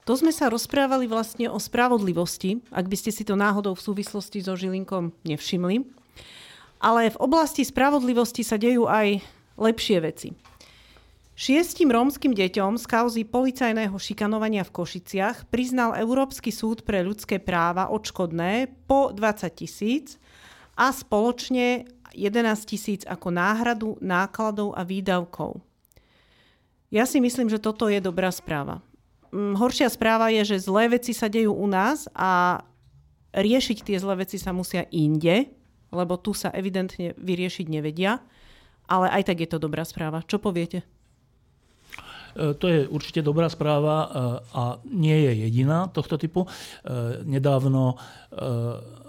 [0.10, 4.42] To sme sa rozprávali vlastne o spravodlivosti, ak by ste si to náhodou v súvislosti
[4.42, 5.86] so Žilinkom nevšimli.
[6.82, 9.22] Ale v oblasti spravodlivosti sa dejú aj
[9.62, 10.34] lepšie veci.
[11.42, 17.90] Šiestim rómskym deťom z kauzy policajného šikanovania v Košiciach priznal Európsky súd pre ľudské práva
[17.90, 20.22] odškodné po 20 tisíc
[20.78, 25.58] a spoločne 11 tisíc ako náhradu nákladov a výdavkov.
[26.94, 28.86] Ja si myslím, že toto je dobrá správa.
[29.34, 32.62] Mm, horšia správa je, že zlé veci sa dejú u nás a
[33.34, 35.50] riešiť tie zlé veci sa musia inde,
[35.90, 38.22] lebo tu sa evidentne vyriešiť nevedia.
[38.86, 40.22] Ale aj tak je to dobrá správa.
[40.22, 41.01] Čo poviete?
[42.36, 44.08] E, to je určite dobrá správa e,
[44.56, 46.46] a nie je jediná tohto typu.
[46.46, 46.50] E,
[47.28, 47.96] nedávno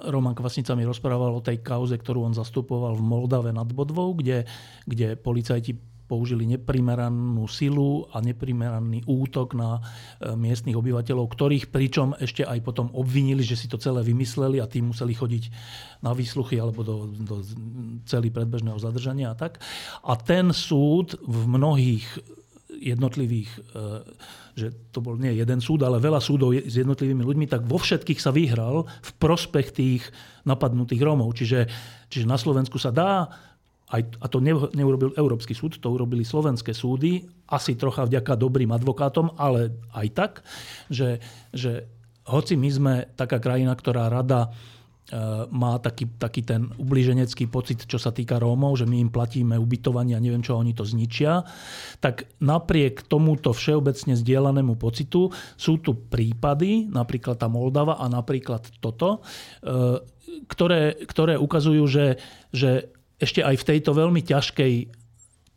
[0.02, 4.42] Roman Kvasnica mi rozprával o tej kauze, ktorú on zastupoval v Moldave nad Bodvou, kde,
[4.82, 5.78] kde policajti
[6.10, 9.78] použili neprimeranú silu a neprimeraný útok na
[10.34, 14.90] miestnych obyvateľov, ktorých pričom ešte aj potom obvinili, že si to celé vymysleli a tým
[14.90, 15.44] museli chodiť
[16.02, 17.46] na výsluchy alebo do, do
[18.04, 19.62] celý predbežného zadržania a tak.
[20.02, 22.04] A ten súd v mnohých
[22.82, 23.60] jednotlivých, e,
[24.58, 28.18] že to bol nie jeden súd, ale veľa súdov s jednotlivými ľuďmi, tak vo všetkých
[28.18, 30.02] sa vyhral v prospech tých
[30.42, 31.30] napadnutých Rómov.
[31.38, 31.70] Čiže,
[32.10, 33.30] čiže na Slovensku sa dá,
[33.92, 34.40] aj, a to
[34.72, 40.32] neurobil Európsky súd, to urobili slovenské súdy, asi trocha vďaka dobrým advokátom, ale aj tak,
[40.88, 41.20] že,
[41.52, 41.86] že
[42.26, 44.50] hoci my sme taká krajina, ktorá rada
[45.52, 50.16] má taký, taký ten ubliženecký pocit, čo sa týka Rómov, že my im platíme ubytovanie
[50.16, 51.44] a neviem čo, oni to zničia,
[51.98, 59.20] tak napriek tomuto všeobecne zdieľanému pocitu sú tu prípady, napríklad tá Moldava a napríklad toto,
[59.60, 60.00] e,
[60.48, 62.06] ktoré, ktoré ukazujú, že,
[62.54, 62.88] že
[63.20, 65.01] ešte aj v tejto veľmi ťažkej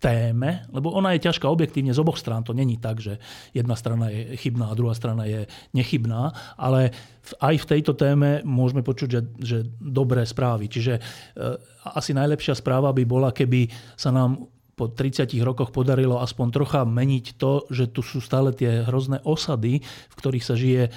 [0.06, 2.46] téme, lebo ona je ťažká objektívne z oboch strán.
[2.46, 3.18] To není tak, že
[3.58, 6.30] jedna strana je chybná a druhá strana je nechybná,
[6.62, 6.94] ale
[7.42, 10.70] aj v tejto téme môžeme počuť, že, že dobré správy.
[10.70, 11.02] Čiže e,
[11.98, 13.66] asi najlepšia správa by bola, keby
[13.98, 18.84] sa nám po 30 rokoch podarilo aspoň trocha meniť to, že tu sú stále tie
[18.84, 20.92] hrozné osady, v ktorých sa žije,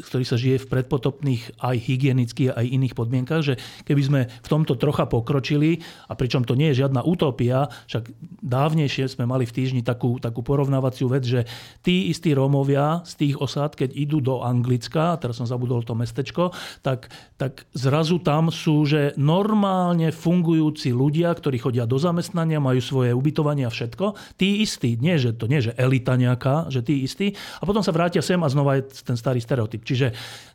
[0.00, 3.54] v ktorých sa žije v predpotopných aj hygienických, aj iných podmienkach, že
[3.84, 8.08] keby sme v tomto trocha pokročili, a pričom to nie je žiadna utopia, však
[8.40, 11.44] dávnejšie sme mali v týždni takú, takú porovnávaciu vec, že
[11.84, 16.56] tí istí Rómovia z tých osád, keď idú do Anglicka, teraz som zabudol to mestečko,
[16.80, 23.09] tak, tak zrazu tam sú, že normálne fungujúci ľudia, ktorí chodia do zamestnania, majú svoje
[23.14, 27.36] ubytovanie a všetko, tí istí, nie že to nie že elita nejaká, že tí istí,
[27.60, 29.84] a potom sa vrátia sem a znova je ten starý stereotyp.
[29.84, 30.12] Čiže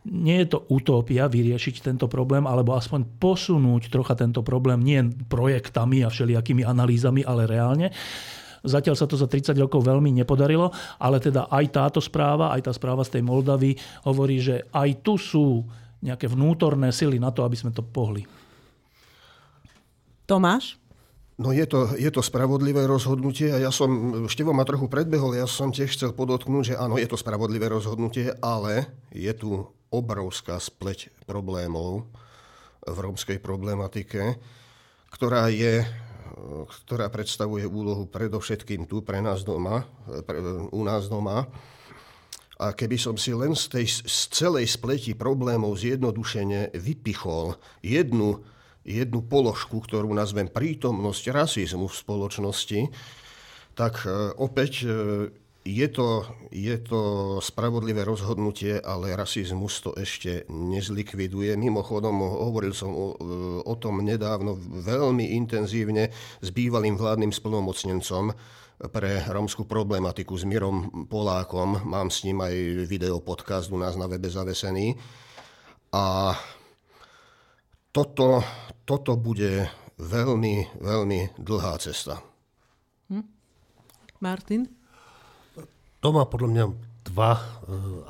[0.10, 6.02] nie je to utopia vyriešiť tento problém, alebo aspoň posunúť trocha tento problém nie projektami
[6.02, 7.94] a všelijakými analýzami, ale reálne.
[8.66, 12.72] Zatiaľ sa to za 30 rokov veľmi nepodarilo, ale teda aj táto správa, aj tá
[12.74, 13.78] správa z tej Moldavy
[14.10, 15.62] hovorí, že aj tu sú
[16.02, 18.26] nejaké vnútorné sily na to, aby sme to pohli.
[20.26, 20.82] Tomáš?
[21.36, 25.44] No je to, je to spravodlivé rozhodnutie a ja som, Števo ma trochu predbehol, ja
[25.44, 31.12] som tiež chcel podotknúť, že áno, je to spravodlivé rozhodnutie, ale je tu obrovská spleť
[31.28, 32.08] problémov
[32.88, 34.40] v rómskej problematike,
[35.12, 35.84] ktorá je
[36.86, 39.88] ktorá predstavuje úlohu predovšetkým tu pre nás doma,
[40.28, 40.40] pre,
[40.72, 41.48] u nás doma.
[42.56, 48.40] A keby som si len z tej z celej spleti problémov zjednodušene vypichol jednu
[48.86, 52.80] jednu položku, ktorú nazvem prítomnosť rasizmu v spoločnosti,
[53.74, 54.90] tak e, opäť e,
[55.66, 56.22] je to,
[56.54, 57.02] je to
[57.42, 61.58] spravodlivé rozhodnutie, ale rasizmus to ešte nezlikviduje.
[61.58, 63.18] Mimochodom, hovoril som o,
[63.66, 68.30] o tom nedávno veľmi intenzívne s bývalým vládnym splnomocnencom
[68.94, 71.82] pre romskú problematiku s Mirom Polákom.
[71.82, 74.94] Mám s ním aj video u nás na webe zavesený.
[75.96, 76.36] A
[77.96, 78.44] toto,
[78.84, 82.20] toto bude veľmi, veľmi dlhá cesta.
[83.08, 83.24] Hm?
[84.20, 84.68] Martin?
[86.04, 86.66] To má podľa mňa
[87.08, 87.42] dva e,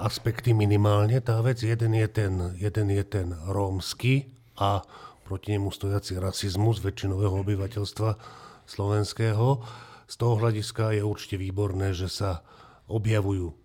[0.01, 1.21] aspekty minimálne.
[1.21, 4.81] Tá vec, jeden je ten, jeden je ten rómsky a
[5.21, 8.17] proti nemu stojací rasizmus väčšinového obyvateľstva
[8.65, 9.61] slovenského.
[10.09, 12.41] Z toho hľadiska je určite výborné, že sa
[12.89, 13.55] objavujú e,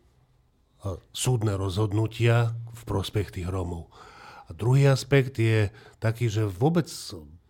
[1.16, 3.89] súdne rozhodnutia v prospech tých Rómov.
[4.60, 6.84] Druhý aspekt je taký, že vôbec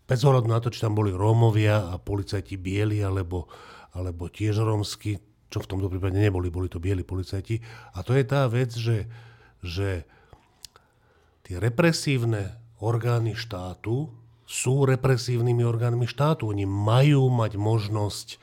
[0.07, 3.51] bez ohľadu na to, či tam boli Rómovia a policajti bieli alebo,
[3.99, 5.19] alebo tiež rómsky,
[5.51, 7.59] čo v tomto prípade neboli, boli to bieli policajti.
[7.99, 9.11] A to je tá vec, že,
[9.59, 10.07] že
[11.43, 14.11] tie represívne orgány štátu
[14.51, 16.51] sú represívnymi orgánmi štátu.
[16.51, 18.39] Oni majú mať možnosť e,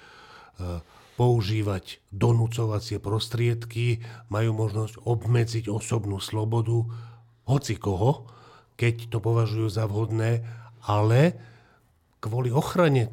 [1.20, 4.00] používať donúcovacie prostriedky,
[4.32, 6.88] majú možnosť obmedziť osobnú slobodu
[7.44, 8.32] hoci koho,
[8.78, 10.46] keď to považujú za vhodné,
[10.86, 11.36] ale
[12.22, 13.12] kvôli ochrane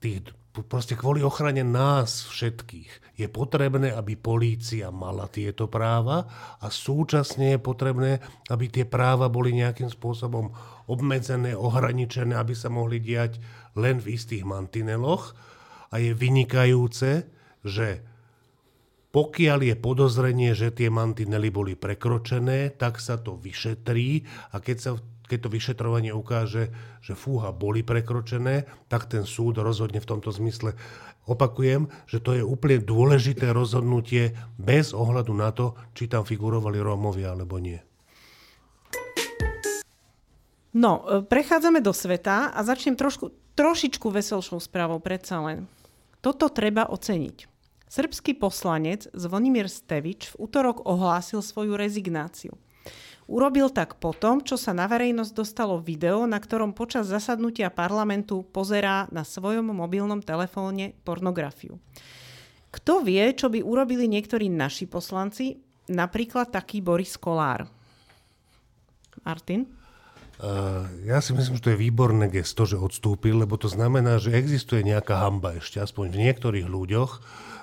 [0.00, 0.24] tých,
[0.66, 6.24] proste kvôli ochrane nás všetkých je potrebné, aby polícia mala tieto práva
[6.58, 10.50] a súčasne je potrebné, aby tie práva boli nejakým spôsobom
[10.88, 13.38] obmedzené, ohraničené, aby sa mohli diať
[13.78, 15.36] len v istých mantineloch.
[15.92, 17.28] A je vynikajúce,
[17.62, 18.00] že
[19.12, 24.90] pokiaľ je podozrenie, že tie mantinely boli prekročené, tak sa to vyšetrí a keď sa
[25.22, 26.68] keď to vyšetrovanie ukáže,
[27.00, 30.76] že fúha boli prekročené, tak ten súd rozhodne v tomto zmysle.
[31.24, 37.32] Opakujem, že to je úplne dôležité rozhodnutie bez ohľadu na to, či tam figurovali Rómovia
[37.32, 37.80] alebo nie.
[40.76, 45.64] No, e, prechádzame do sveta a začnem trošku, trošičku veselšou správou predsa len.
[46.20, 47.51] Toto treba oceniť.
[47.92, 52.56] Srbský poslanec Zvonimír Stevič v útorok ohlásil svoju rezignáciu.
[53.28, 59.12] Urobil tak potom, čo sa na verejnosť dostalo video, na ktorom počas zasadnutia parlamentu pozerá
[59.12, 61.76] na svojom mobilnom telefóne pornografiu.
[62.72, 65.60] Kto vie, čo by urobili niektorí naši poslanci,
[65.92, 67.68] napríklad taký Boris Kolár?
[69.20, 69.68] Martin?
[70.42, 74.34] Uh, ja si myslím, že to je výborné gesto, že odstúpil, lebo to znamená, že
[74.34, 77.10] existuje nejaká hamba ešte, aspoň v niektorých ľuďoch,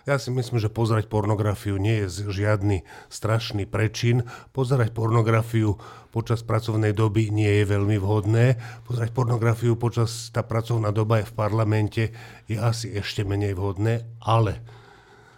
[0.09, 2.81] ja si myslím, že pozerať pornografiu nie je žiadny
[3.13, 4.25] strašný prečin.
[4.57, 5.77] Pozerať pornografiu
[6.09, 8.57] počas pracovnej doby nie je veľmi vhodné.
[8.89, 12.03] Pozerať pornografiu počas tá pracovná doba je v parlamente
[12.49, 14.65] je asi ešte menej vhodné, ale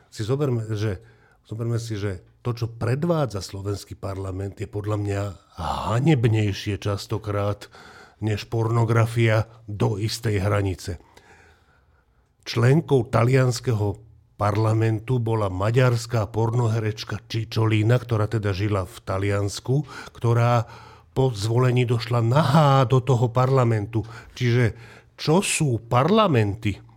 [0.08, 1.04] si zoberme, že,
[1.44, 5.22] zoberme si, že to, čo predvádza slovenský parlament, je podľa mňa
[5.62, 7.70] hanebnejšie častokrát
[8.22, 11.02] než pornografia do istej hranice.
[12.42, 14.02] Členkou talianského
[14.42, 19.86] parlamentu bola maďarská pornoherečka Čičolína, ktorá teda žila v Taliansku,
[20.18, 20.66] ktorá
[21.14, 24.02] po zvolení došla nahá do toho parlamentu.
[24.34, 24.74] Čiže
[25.14, 26.91] čo sú parlamenty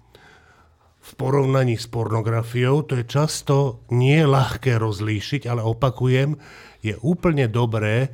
[1.05, 6.40] v porovnaní s pornografiou, to je často nie ľahké rozlíšiť, ale opakujem,
[6.81, 8.09] je úplne dobré,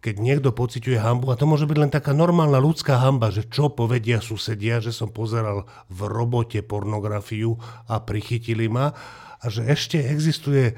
[0.00, 3.72] keď niekto pociťuje hambu, a to môže byť len taká normálna ľudská hamba, že čo
[3.72, 8.96] povedia susedia, že som pozeral v robote pornografiu a prichytili ma,
[9.44, 10.72] a že ešte existuje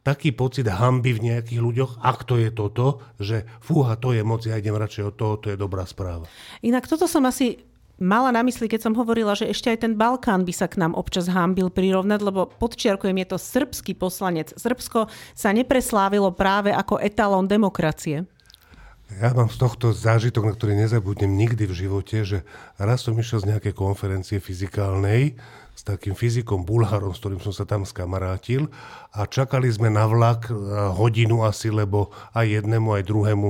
[0.00, 4.40] taký pocit hamby v nejakých ľuďoch, ak to je toto, že fúha, to je moc,
[4.40, 6.24] ja idem radšej od toho, to je dobrá správa.
[6.64, 7.60] Inak toto som asi
[7.98, 10.94] mala na mysli, keď som hovorila, že ešte aj ten Balkán by sa k nám
[10.94, 14.54] občas hámbil prirovnať, lebo podčiarkujem, je to srbský poslanec.
[14.54, 18.24] Srbsko sa nepreslávilo práve ako etalón demokracie.
[19.08, 22.44] Ja mám z tohto zážitok, na ktorý nezabudnem nikdy v živote, že
[22.76, 25.32] raz som išiel z nejakej konferencie fyzikálnej
[25.72, 28.68] s takým fyzikom Bulharom, s ktorým som sa tam skamarátil
[29.16, 30.52] a čakali sme na vlak
[30.92, 33.48] hodinu asi, lebo aj jednému, aj druhému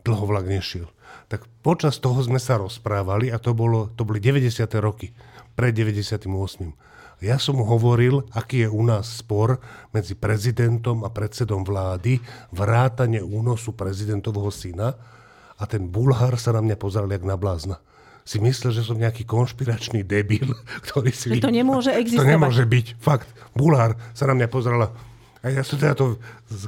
[0.00, 0.88] dlho vlak nešiel
[1.26, 4.66] tak počas toho sme sa rozprávali a to, bolo, to boli 90.
[4.78, 5.10] roky,
[5.58, 6.26] pred 98.
[7.24, 9.56] Ja som mu hovoril, aký je u nás spor
[9.88, 12.20] medzi prezidentom a predsedom vlády,
[12.52, 14.92] vrátane únosu prezidentovho syna
[15.56, 17.80] a ten Bulhar sa na mňa pozeral jak na blázna.
[18.26, 20.52] Si myslel, že som nejaký konšpiračný debil,
[20.86, 21.40] ktorý si...
[21.40, 22.28] To nemôže existovať.
[22.28, 22.86] To nemôže byť.
[23.00, 23.32] Fakt.
[23.56, 24.92] Bulhár sa na mňa pozerala.
[25.44, 26.16] A ja som teda to,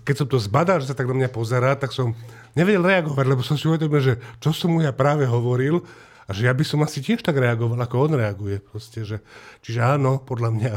[0.05, 2.13] keď som to zbadal, že sa tak na mňa pozerá, tak som
[2.53, 5.83] nevedel reagovať, lebo som si uvedomil, že čo som mu ja práve hovoril
[6.29, 8.61] a že ja by som asi tiež tak reagoval, ako on reaguje.
[8.61, 9.25] Proste, že,
[9.65, 10.73] čiže áno, podľa mňa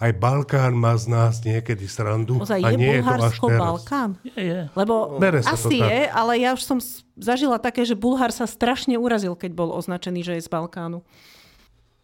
[0.00, 2.40] aj Balkán má z nás niekedy srandu.
[2.40, 4.10] Ozaj, a je nie Bulharsko je to až Balkán?
[4.24, 4.60] Je, je.
[4.72, 5.88] Lebo Bere sa to asi tak.
[5.92, 6.78] je, ale ja už som
[7.20, 11.04] zažila také, že Bulhár sa strašne urazil, keď bol označený, že je z Balkánu.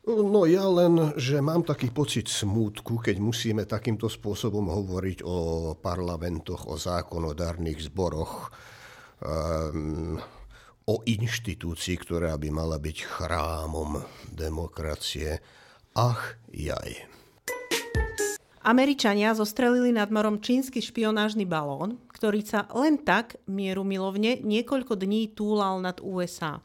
[0.07, 5.37] No ja len, že mám taký pocit smútku, keď musíme takýmto spôsobom hovoriť o
[5.75, 8.55] parlamentoch, o zákonodárnych zboroch,
[9.19, 10.14] um,
[10.87, 13.99] o inštitúcii, ktorá by mala byť chrámom
[14.31, 15.42] demokracie.
[15.99, 17.03] Ach, jaj.
[18.62, 25.35] Američania zostrelili nad morom čínsky špionážny balón, ktorý sa len tak mieru milovne niekoľko dní
[25.35, 26.62] túlal nad USA.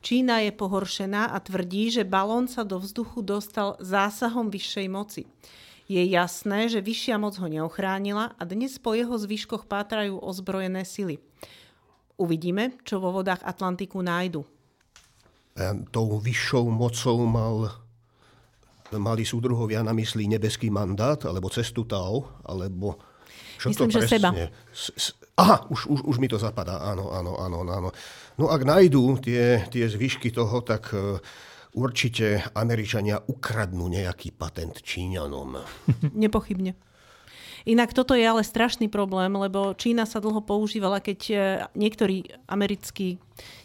[0.00, 5.22] Čína je pohoršená a tvrdí, že balón sa do vzduchu dostal zásahom vyššej moci.
[5.90, 11.20] Je jasné, že vyššia moc ho neochránila a dnes po jeho zvyškoch pátrajú ozbrojené sily.
[12.16, 14.46] Uvidíme, čo vo vodách Atlantiku nájdu.
[15.92, 17.74] Tou vyššou mocou mal,
[18.96, 22.96] mali súdruhovia na mysli nebeský mandát, alebo cestu Tao, alebo...
[23.60, 24.30] Čo Myslím, to že seba.
[24.72, 27.88] S- s- Aha, už, už, už mi to zapadá, áno, áno, áno, áno.
[28.40, 31.20] No ak nájdú tie, tie zvyšky toho, tak e,
[31.76, 35.60] určite Američania ukradnú nejaký patent Číňanom.
[36.24, 36.72] Nepochybne.
[37.68, 41.34] Inak toto je ale strašný problém, lebo Čína sa dlho používala, keď e,
[41.76, 43.20] niektorí americkí,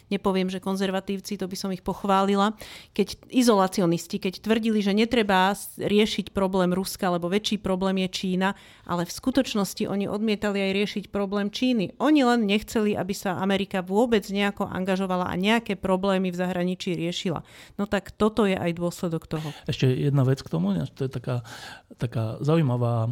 [0.08, 2.54] nepoviem, že konzervatívci, to by som ich pochválila,
[2.94, 8.54] keď izolacionisti, keď tvrdili, že netreba riešiť problém Ruska, lebo väčší problém je Čína,
[8.86, 11.94] ale v skutočnosti oni odmietali aj riešiť problém Číny.
[11.98, 17.42] Oni len nechceli, aby sa Amerika vôbec nejako angažovala a nejaké problémy v zahraničí riešila.
[17.78, 19.48] No tak toto je aj dôsledok toho.
[19.66, 21.42] Ešte jedna vec k tomu, to je taká,
[21.98, 23.10] taká zaujímavá,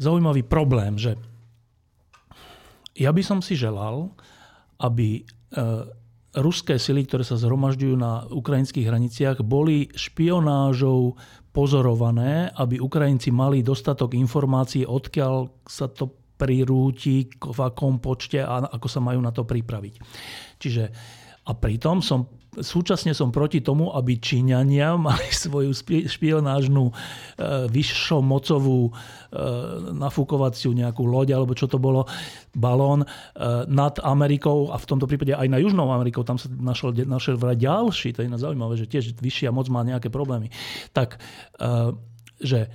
[0.00, 1.16] zaujímavý problém, že
[2.96, 4.08] ja by som si želal,
[4.82, 5.22] aby e,
[6.36, 11.16] ruské sily, ktoré sa zhromažďujú na ukrajinských hraniciach, boli špionážou
[11.56, 18.88] pozorované, aby Ukrajinci mali dostatok informácií, odkiaľ sa to prirúti, v akom počte a ako
[18.92, 19.94] sa majú na to pripraviť.
[20.60, 20.84] Čiže
[21.46, 22.26] a pritom som,
[22.58, 25.70] súčasne som proti tomu, aby Číňania mali svoju
[26.10, 26.92] špionážnu e,
[27.70, 28.92] vyššo mocovú e,
[29.94, 32.10] nafúkovaciu nejakú loď, alebo čo to bolo,
[32.50, 33.08] balón e,
[33.70, 37.54] nad Amerikou a v tomto prípade aj na Južnou Amerikou, tam sa našiel, našiel vraj
[37.54, 40.50] ďalší, to je iné zaujímavé, že tiež vyššia moc má nejaké problémy.
[40.90, 41.22] Tak,
[42.42, 42.68] že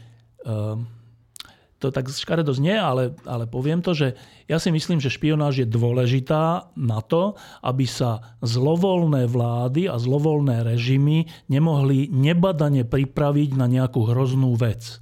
[1.82, 4.14] to tak škaredo znie, ale, ale poviem to, že
[4.46, 7.34] ja si myslím, že špionáž je dôležitá na to,
[7.66, 15.02] aby sa zlovoľné vlády a zlovoľné režimy nemohli nebadane pripraviť na nejakú hroznú vec.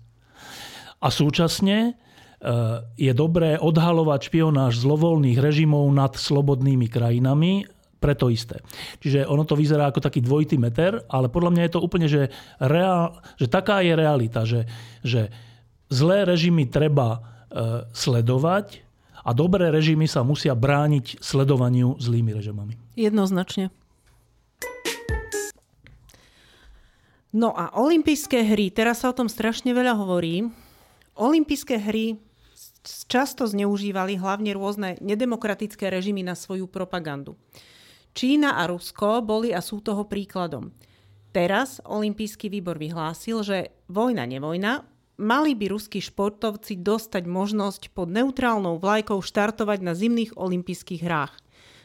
[1.04, 1.92] A súčasne e,
[2.96, 7.68] je dobré odhalovať špionáž zlovoľných režimov nad slobodnými krajinami,
[8.00, 8.64] preto isté.
[9.04, 12.32] Čiže ono to vyzerá ako taký dvojitý meter, ale podľa mňa je to úplne, že,
[12.64, 14.64] reál, že taká je realita, že,
[15.04, 15.28] že
[15.90, 17.20] zlé režimy treba e,
[17.92, 18.86] sledovať
[19.26, 22.78] a dobré režimy sa musia brániť sledovaniu zlými režimami.
[22.96, 23.74] Jednoznačne.
[27.30, 30.50] No a olympijské hry, teraz sa o tom strašne veľa hovorí.
[31.14, 32.18] Olympijské hry
[33.06, 37.38] často zneužívali hlavne rôzne nedemokratické režimy na svoju propagandu.
[38.18, 40.74] Čína a Rusko boli a sú toho príkladom.
[41.30, 44.82] Teraz Olympijský výbor vyhlásil, že vojna nevojna,
[45.20, 51.36] mali by ruskí športovci dostať možnosť pod neutrálnou vlajkou štartovať na zimných olympijských hrách.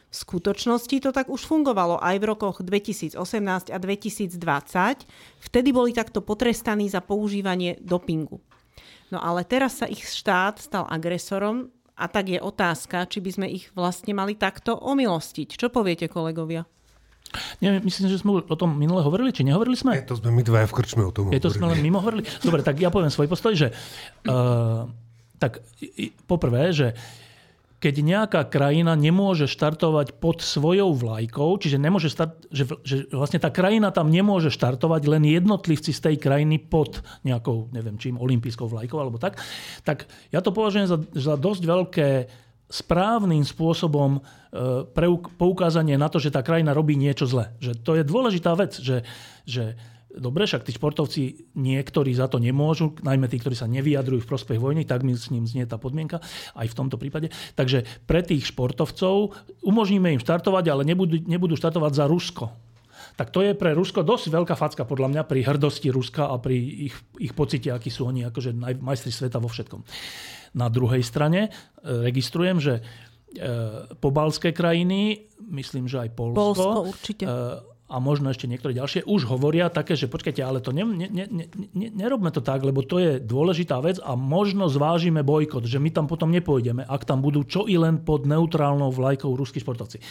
[0.09, 3.19] V skutočnosti to tak už fungovalo aj v rokoch 2018
[3.67, 4.39] a 2020.
[5.43, 8.39] Vtedy boli takto potrestaní za používanie dopingu.
[9.11, 11.67] No ale teraz sa ich štát stal agresorom
[11.99, 15.59] a tak je otázka, či by sme ich vlastne mali takto omilostiť.
[15.59, 16.63] Čo poviete, kolegovia?
[17.59, 19.97] Nie, myslím, že sme o tom minule hovorili, či nehovorili sme?
[19.99, 22.25] Je to sme my dvaja v krčme o tom Je to sme len mimo hovorili?
[22.43, 23.67] Dobre, tak ja poviem svoj postoj, že
[24.27, 24.89] uh,
[25.37, 25.61] tak
[26.25, 26.87] poprvé, že
[27.85, 33.53] keď nejaká krajina nemôže štartovať pod svojou vlajkou, čiže nemôže start, že, že vlastne tá
[33.53, 38.97] krajina tam nemôže štartovať len jednotlivci z tej krajiny pod nejakou, neviem čím, olimpijskou vlajkou
[38.97, 39.37] alebo tak,
[39.85, 42.09] tak ja to považujem za, za dosť veľké
[42.65, 44.21] správnym spôsobom e,
[45.37, 47.53] poukázanie na to, že tá krajina robí niečo zle.
[47.61, 49.05] Že to je dôležitá vec, že,
[49.45, 49.77] že
[50.17, 54.59] dobre, však tí športovci niektorí za to nemôžu, najmä tí, ktorí sa nevyjadrujú v prospech
[54.59, 56.23] vojny, tak mi s ním znie tá podmienka
[56.55, 57.29] aj v tomto prípade.
[57.53, 62.45] Takže pre tých športovcov umožníme im štartovať, ale nebudú, nebudú štartovať za Rusko.
[63.15, 66.89] Tak to je pre Rusko dosť veľká facka podľa mňa pri hrdosti Ruska a pri
[66.91, 68.51] ich, ich pocite, akí sú oni akože
[68.81, 69.87] majstri sveta vo všetkom.
[70.55, 71.49] Na druhej strane e,
[71.83, 72.81] registrujem, že e,
[73.99, 77.23] pobalské krajiny, myslím, že aj Polsko, Polsko určite.
[77.27, 81.05] E, a možno ešte niektoré ďalšie, už hovoria také, že počkajte, ale to ne, ne,
[81.05, 85.77] ne, ne, nerobme to tak, lebo to je dôležitá vec a možno zvážime bojkot, že
[85.77, 90.01] my tam potom nepôjdeme, ak tam budú čo i len pod neutrálnou vlajkou ruskí športovci.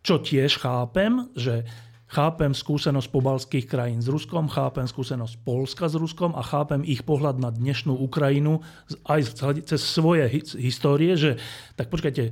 [0.00, 1.68] Čo tiež chápem, že
[2.06, 7.42] chápem skúsenosť pobalských krajín s Ruskom, chápem skúsenosť Polska s Ruskom a chápem ich pohľad
[7.42, 8.62] na dnešnú Ukrajinu
[9.10, 9.34] aj
[9.66, 10.26] cez svoje
[10.58, 11.38] histórie, že
[11.74, 12.30] tak počkajte,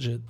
[0.00, 0.24] že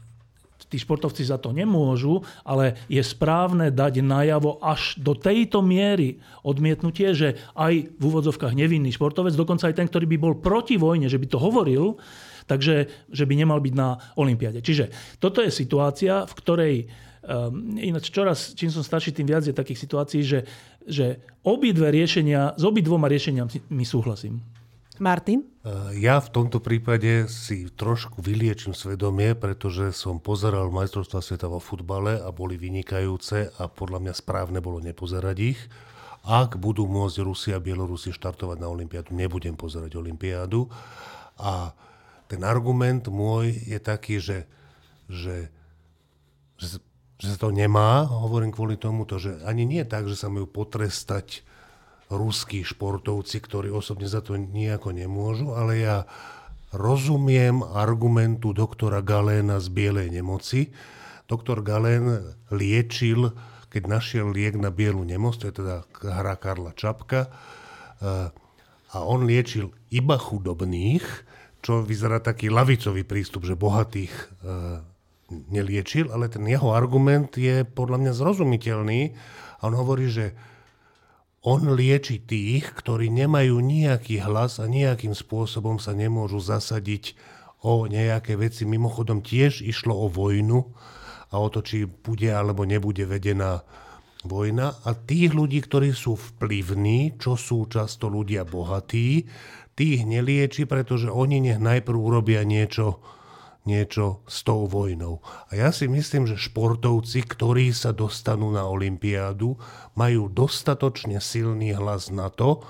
[0.70, 7.10] tí športovci za to nemôžu, ale je správne dať najavo až do tejto miery odmietnutie,
[7.10, 11.18] že aj v úvodzovkách nevinný športovec, dokonca aj ten, ktorý by bol proti vojne, že
[11.18, 11.98] by to hovoril,
[12.46, 14.62] takže že by nemal byť na Olympiade.
[14.62, 16.74] Čiže toto je situácia, v ktorej
[17.20, 20.48] Um, ináč čoraz, čím som starší, tým viac je takých situácií, že,
[20.88, 24.40] že obidve riešenia, s obidvoma riešeniami súhlasím.
[25.00, 25.48] Martin?
[25.64, 31.56] Eh, ja v tomto prípade si trošku vyliečím svedomie, pretože som pozeral majstrovstva sveta vo
[31.60, 35.60] futbale a boli vynikajúce a podľa mňa správne bolo nepozerať ich.
[36.20, 40.68] Ak budú môcť Rusia a Bielorusi štartovať na Olympiádu, nebudem pozerať Olympiádu.
[41.40, 41.72] A
[42.28, 44.44] ten argument môj je taký, že,
[45.08, 45.48] že,
[46.60, 46.76] že,
[47.20, 51.44] že sa to nemá, hovorím kvôli tomu, že ani nie tak, že sa majú potrestať
[52.08, 55.96] ruskí športovci, ktorí osobne za to nejako nemôžu, ale ja
[56.72, 60.72] rozumiem argumentu doktora Galéna z Bielej nemoci.
[61.30, 63.30] Doktor Galén liečil,
[63.70, 68.32] keď našiel liek na bielu nemoc, to je teda hra Karla Čapka, eh,
[68.90, 71.06] a on liečil iba chudobných,
[71.62, 74.89] čo vyzerá taký lavicový prístup, že bohatých eh,
[75.30, 79.00] neliečil, ale ten jeho argument je podľa mňa zrozumiteľný.
[79.60, 80.34] A on hovorí, že
[81.40, 87.16] on lieči tých, ktorí nemajú nejaký hlas a nejakým spôsobom sa nemôžu zasadiť
[87.64, 88.68] o nejaké veci.
[88.68, 90.60] Mimochodom tiež išlo o vojnu
[91.32, 93.64] a o to, či bude alebo nebude vedená
[94.24, 94.76] vojna.
[94.84, 99.24] A tých ľudí, ktorí sú vplyvní, čo sú často ľudia bohatí,
[99.72, 103.00] tých nelieči, pretože oni nech najprv urobia niečo
[103.68, 105.20] niečo s tou vojnou.
[105.52, 109.60] A ja si myslím, že športovci, ktorí sa dostanú na Olympiádu,
[109.96, 112.64] majú dostatočne silný hlas na to,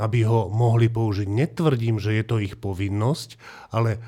[0.00, 1.28] aby ho mohli použiť.
[1.28, 3.36] Netvrdím, že je to ich povinnosť,
[3.68, 4.00] ale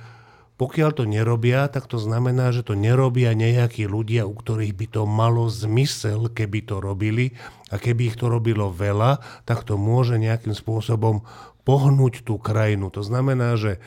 [0.57, 5.03] pokiaľ to nerobia, tak to znamená, že to nerobia nejakí ľudia, u ktorých by to
[5.11, 7.35] malo zmysel, keby to robili.
[7.75, 11.27] A keby ich to robilo veľa, tak to môže nejakým spôsobom
[11.67, 12.95] pohnúť tú krajinu.
[12.95, 13.83] To znamená, že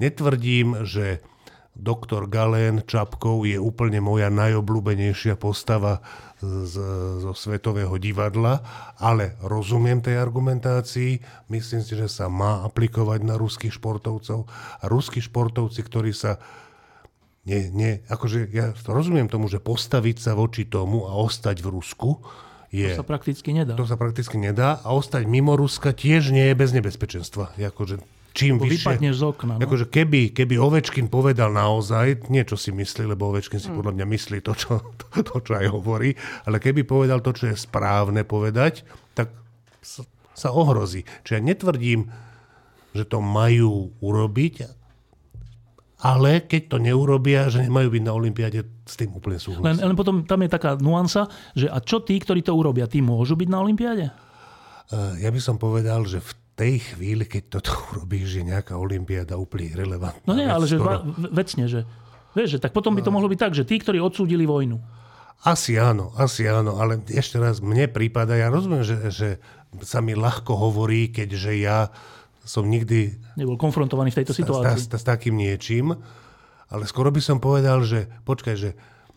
[0.00, 1.20] netvrdím, že
[1.76, 6.00] doktor Galén Čapkov je úplne moja najobľúbenejšia postava
[6.40, 6.74] z,
[7.20, 8.64] zo svetového divadla,
[8.96, 11.20] ale rozumiem tej argumentácii,
[11.52, 14.48] myslím si, že sa má aplikovať na ruských športovcov
[14.80, 16.40] a ruskí športovci, ktorí sa
[17.46, 22.18] nie, nie, akože ja rozumiem tomu, že postaviť sa voči tomu a ostať v Rusku
[22.74, 22.90] je...
[22.90, 23.78] To sa prakticky nedá.
[23.78, 27.54] To sa prakticky nedá a ostať mimo Ruska tiež nie je bez nebezpečenstva.
[27.54, 28.02] Akože
[28.36, 28.84] čím vyššie...
[28.84, 29.52] Vypadneš z okna.
[29.56, 29.64] No?
[29.64, 33.80] Akože keby, keby Ovečkin povedal naozaj, niečo si myslí, lebo Ovečkin si mm.
[33.80, 36.12] podľa mňa myslí to čo, to, to, čo aj hovorí,
[36.44, 38.84] ale keby povedal to, čo je správne povedať,
[39.16, 39.32] tak
[39.80, 40.04] sa,
[40.36, 41.08] sa ohrozí.
[41.24, 42.00] Čiže ja netvrdím,
[42.92, 44.68] že to majú urobiť,
[46.04, 49.64] ale keď to neurobia, že nemajú byť na Olympiáde, s tým úplne súhlasím.
[49.64, 51.24] Len, len potom tam je taká nuansa,
[51.56, 54.06] že a čo tí, ktorí to urobia, tí môžu byť na Olympiáde?
[54.92, 59.36] Uh, ja by som povedal, že v tej chvíli, keď toto urobíš, je nejaká Olympiáda
[59.36, 60.24] úplne relevantná.
[60.24, 61.04] No nie, ale že skoro...
[61.30, 61.80] vecne, že,
[62.32, 64.80] vieš, že tak potom by to mohlo byť tak, že tí, ktorí odsúdili vojnu.
[65.44, 69.28] Asi áno, asi áno, ale ešte raz, mne prípada, ja rozumiem, že, že
[69.84, 71.92] sa mi ľahko hovorí, keďže ja
[72.40, 73.20] som nikdy...
[73.36, 74.80] Nebol konfrontovaný v tejto situácii.
[74.80, 75.92] S, s, s takým niečím,
[76.72, 78.70] ale skoro by som povedal, že počkaj, že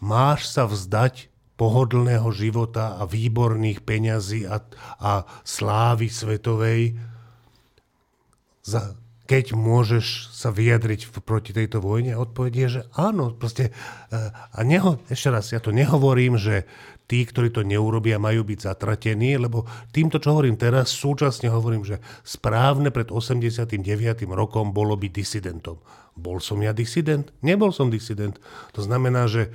[0.04, 4.64] máš sa vzdať pohodlného života a výborných peňazí a,
[5.00, 7.00] a slávy svetovej,
[8.70, 8.94] za,
[9.26, 12.14] keď môžeš sa vyjadriť proti tejto vojne?
[12.18, 13.34] Odpoveď je, že áno.
[13.34, 13.72] Proste, e,
[14.34, 16.70] a neho, ešte raz, ja to nehovorím, že
[17.10, 21.98] tí, ktorí to neurobia, majú byť zatratení, lebo týmto, čo hovorím teraz, súčasne hovorím, že
[22.22, 23.74] správne pred 89.
[24.30, 25.82] rokom bolo byť disidentom.
[26.14, 27.34] Bol som ja disident?
[27.42, 28.38] Nebol som disident.
[28.78, 29.50] To znamená, že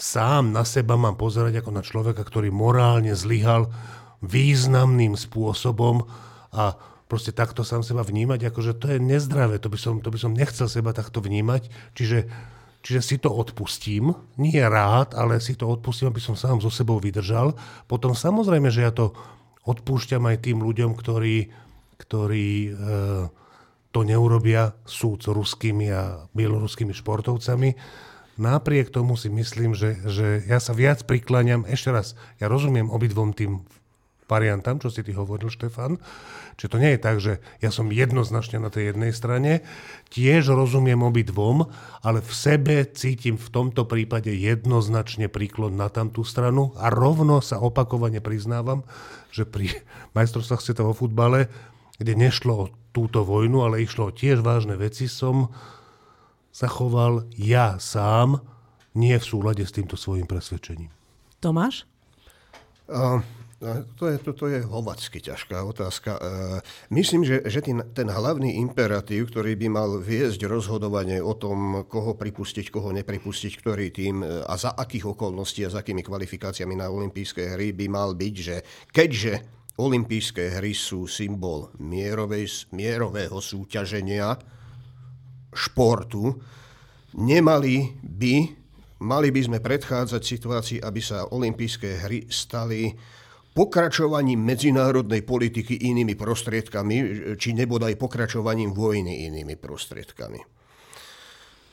[0.00, 3.72] sám na seba mám pozerať ako na človeka, ktorý morálne zlyhal
[4.20, 6.04] významným spôsobom
[6.52, 6.76] a
[7.10, 10.30] proste takto sám seba vnímať, akože to je nezdravé, to by som, to by som
[10.30, 11.66] nechcel seba takto vnímať.
[11.98, 12.30] Čiže
[12.80, 16.96] Čiže si to odpustím, nie rád, ale si to odpustím, aby som sám so sebou
[16.96, 17.52] vydržal.
[17.84, 19.12] Potom samozrejme, že ja to
[19.68, 21.52] odpúšťam aj tým ľuďom, ktorí,
[22.00, 22.70] ktorí e,
[23.92, 27.76] to neurobia, sú s ruskými a bieloruskými športovcami.
[28.40, 33.36] Napriek tomu si myslím, že, že ja sa viac prikláňam, ešte raz, ja rozumiem obidvom
[33.36, 33.60] tým
[34.30, 35.98] variantám, čo si ty hovoril, Štefan.
[36.54, 39.66] Čiže to nie je tak, že ja som jednoznačne na tej jednej strane.
[40.14, 41.66] Tiež rozumiem obi dvom,
[42.06, 47.58] ale v sebe cítim v tomto prípade jednoznačne príklon na tamtú stranu a rovno sa
[47.58, 48.86] opakovane priznávam,
[49.34, 49.74] že pri
[50.14, 51.50] majstrovstvách sveta vo futbale,
[51.98, 55.50] kde nešlo o túto vojnu, ale išlo o tiež vážne veci, som
[56.54, 58.42] zachoval ja sám
[58.94, 60.90] nie v súlade s týmto svojim presvedčením.
[61.38, 61.86] Tomáš?
[62.90, 63.22] Uh,
[64.00, 66.16] to je, to, to je hovacky ťažká otázka.
[66.16, 66.20] E,
[66.96, 72.16] myslím, že, že ten, ten hlavný imperatív, ktorý by mal viesť rozhodovanie o tom, koho
[72.16, 76.88] pripustiť, koho nepripustiť, ktorý tým e, a za akých okolností a za akými kvalifikáciami na
[76.88, 78.56] olympijské hry by mal byť, že
[78.96, 79.32] keďže
[79.76, 84.40] olympijské hry sú symbol mierovej, mierového súťaženia
[85.52, 86.32] športu,
[87.12, 88.34] nemali by,
[89.04, 92.88] mali by sme predchádzať situácii, aby sa olympijské hry stali
[93.50, 96.96] pokračovaním medzinárodnej politiky inými prostriedkami,
[97.34, 100.38] či nebodaj pokračovaním vojny inými prostriedkami.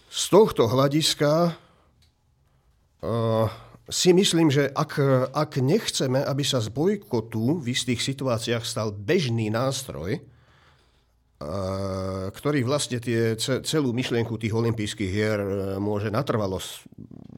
[0.08, 3.46] Z tohto hľadiska uh,
[3.86, 4.98] si myslím, že ak,
[5.30, 12.98] ak nechceme, aby sa z bojkotu v istých situáciách stal bežný nástroj, uh, ktorý vlastne
[12.98, 16.58] tie, celú myšlienku tých olympijských hier uh, môže natrvalo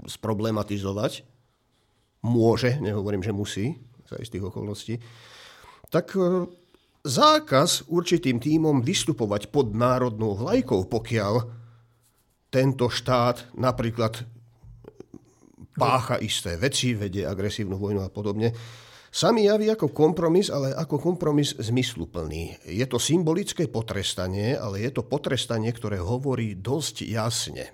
[0.08, 1.28] sproblematizovať,
[2.24, 4.98] môže, nehovorím, že musí, za istých okolností,
[5.94, 6.50] tak e,
[7.06, 11.34] zákaz určitým tímom vystupovať pod národnou vlajkou, pokiaľ
[12.50, 14.26] tento štát napríklad
[15.78, 18.52] pácha isté veci, vedie agresívnu vojnu a podobne,
[19.10, 22.62] sa mi javí ako kompromis, ale ako kompromis zmysluplný.
[22.70, 27.74] Je to symbolické potrestanie, ale je to potrestanie, ktoré hovorí dosť jasne.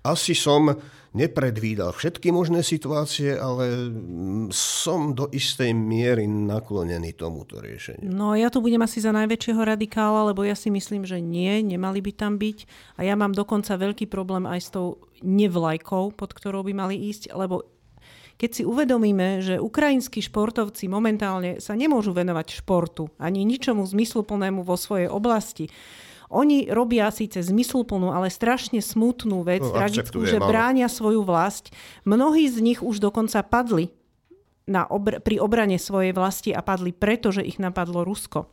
[0.00, 0.72] Asi som
[1.10, 3.90] nepredvídal všetky možné situácie, ale
[4.54, 8.06] som do istej miery naklonený tomuto riešeniu.
[8.08, 11.98] No ja tu budem asi za najväčšieho radikála, lebo ja si myslím, že nie, nemali
[11.98, 12.58] by tam byť.
[12.96, 17.34] A ja mám dokonca veľký problém aj s tou nevlajkou, pod ktorou by mali ísť,
[17.34, 17.66] lebo
[18.40, 24.80] keď si uvedomíme, že ukrajinskí športovci momentálne sa nemôžu venovať športu ani ničomu zmysluplnému vo
[24.80, 25.68] svojej oblasti,
[26.30, 31.74] oni robia síce zmysluplnú, ale strašne smutnú vec, no, tragickú, že bránia svoju vlast.
[32.06, 33.90] Mnohí z nich už dokonca padli
[34.70, 38.46] na obr- pri obrane svojej vlasti a padli preto, že ich napadlo Rusko.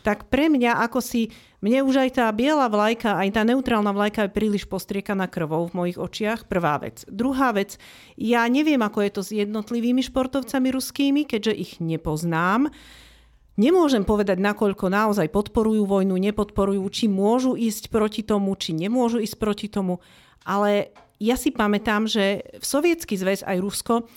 [0.00, 1.28] Tak pre mňa, ako si,
[1.60, 5.76] mne už aj tá biela vlajka, aj tá neutrálna vlajka je príliš postriekaná krvou v
[5.76, 7.04] mojich očiach, prvá vec.
[7.04, 7.76] Druhá vec,
[8.16, 12.72] ja neviem, ako je to s jednotlivými športovcami ruskými, keďže ich nepoznám.
[13.60, 19.36] Nemôžem povedať, nakoľko naozaj podporujú vojnu, nepodporujú, či môžu ísť proti tomu, či nemôžu ísť
[19.36, 20.00] proti tomu.
[20.48, 24.08] Ale ja si pamätám, že v Sovietsky zväz aj Rusko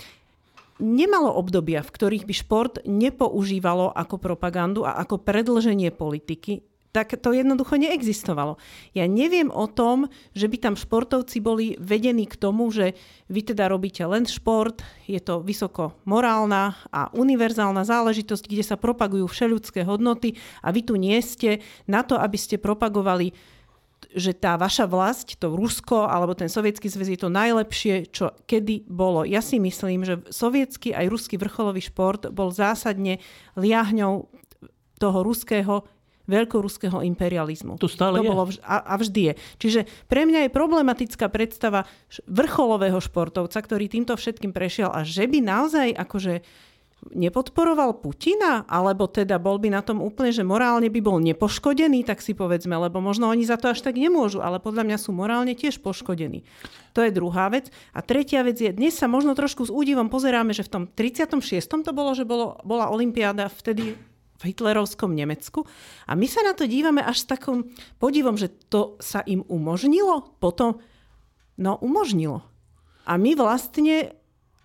[0.80, 6.64] nemalo obdobia, v ktorých by šport nepoužívalo ako propagandu a ako predlženie politiky
[6.94, 8.62] tak to jednoducho neexistovalo.
[8.94, 12.94] Ja neviem o tom, že by tam športovci boli vedení k tomu, že
[13.34, 19.26] vy teda robíte len šport, je to vysoko morálna a univerzálna záležitosť, kde sa propagujú
[19.26, 23.34] všeľudské hodnoty a vy tu nie ste na to, aby ste propagovali
[24.14, 28.86] že tá vaša vlast, to Rusko alebo ten sovietský zväz je to najlepšie, čo kedy
[28.86, 29.26] bolo.
[29.26, 33.18] Ja si myslím, že sovietský aj ruský vrcholový šport bol zásadne
[33.58, 34.30] liahňou
[35.02, 35.88] toho ruského
[36.28, 37.76] veľkoruského imperializmu.
[37.80, 38.30] To stále to je.
[38.32, 39.34] Bolo vž- a, a vždy je.
[39.60, 41.84] Čiže pre mňa je problematická predstava
[42.28, 46.44] vrcholového športovca, ktorý týmto všetkým prešiel a že by naozaj akože
[47.12, 52.24] nepodporoval Putina, alebo teda bol by na tom úplne, že morálne by bol nepoškodený, tak
[52.24, 55.52] si povedzme, lebo možno oni za to až tak nemôžu, ale podľa mňa sú morálne
[55.52, 56.48] tiež poškodení.
[56.96, 57.68] To je druhá vec.
[57.92, 61.44] A tretia vec je, dnes sa možno trošku s údivom pozeráme, že v tom 36.
[61.84, 64.00] to bolo, že bolo, bola Olympiáda vtedy
[64.44, 65.66] hitlerovskom Nemecku.
[66.08, 70.36] A my sa na to dívame až s takom podivom, že to sa im umožnilo.
[70.38, 70.84] Potom,
[71.58, 72.44] no umožnilo.
[73.04, 74.16] A my vlastne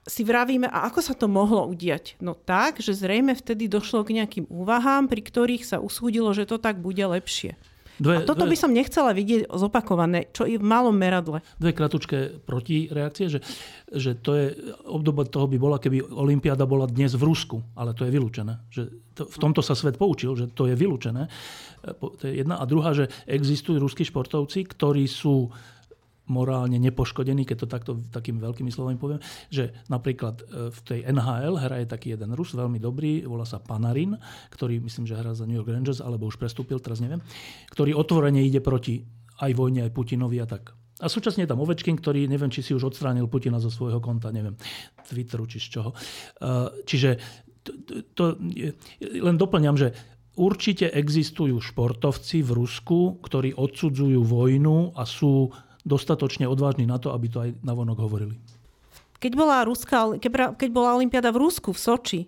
[0.09, 2.17] si vravíme, a ako sa to mohlo udiať?
[2.25, 6.57] No tak, že zrejme vtedy došlo k nejakým úvahám, pri ktorých sa usúdilo, že to
[6.57, 7.61] tak bude lepšie.
[7.99, 11.43] Dve, a toto dve, by som nechcela vidieť zopakované, čo i v malom meradle.
[11.59, 13.43] Dve kratučké protireakcie, že,
[13.91, 14.47] že to je,
[14.87, 18.55] obdoba toho by bola, keby Olympiáda bola dnes v Rusku, ale to je vylúčené.
[18.71, 18.83] Že
[19.19, 21.27] to, v tomto sa svet poučil, že to je vylúčené.
[21.99, 22.63] To je jedna.
[22.63, 25.51] A druhá, že existujú ruskí športovci, ktorí sú
[26.29, 31.57] morálne nepoškodený, keď to takto takými veľkými slovami poviem, že napríklad e, v tej NHL
[31.57, 34.15] hraje taký jeden Rus, veľmi dobrý, volá sa Panarin,
[34.53, 37.25] ktorý myslím, že hrá za New York Rangers, alebo už prestúpil, teraz neviem,
[37.73, 39.03] ktorý otvorene ide proti
[39.41, 40.77] aj vojne, aj Putinovi a tak.
[40.99, 44.35] A súčasne je tam Ovečkin, ktorý neviem, či si už odstránil Putina zo svojho konta,
[44.35, 44.59] neviem,
[45.07, 45.91] Twitteru či z čoho.
[45.95, 45.99] E,
[46.83, 47.11] čiže
[47.63, 47.71] to,
[48.15, 48.25] to,
[48.99, 49.95] len doplňam, že
[50.39, 55.51] určite existujú športovci v Rusku, ktorí odsudzujú vojnu a sú
[55.89, 58.37] dostatočne odvážni na to, aby to aj navonok hovorili.
[59.19, 60.21] Keď bola, Ruska,
[60.55, 62.21] keď bola Olympiáda v Rusku, v Soči,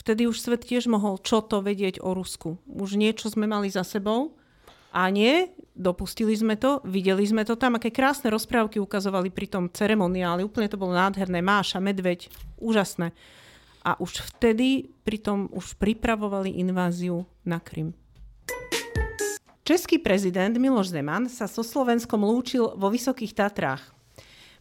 [0.00, 2.56] vtedy už svet tiež mohol čo to vedieť o Rusku.
[2.64, 4.32] Už niečo sme mali za sebou
[4.96, 9.64] a nie, dopustili sme to, videli sme to tam, aké krásne rozprávky ukazovali pri tom
[9.68, 10.40] ceremoniáli.
[10.40, 11.44] Úplne to bolo nádherné.
[11.44, 13.12] Máša, medveď, úžasné.
[13.84, 17.92] A už vtedy pritom už pripravovali inváziu na Krym.
[19.70, 23.94] Český prezident Miloš Zeman sa so Slovenskom lúčil vo Vysokých Tatrách.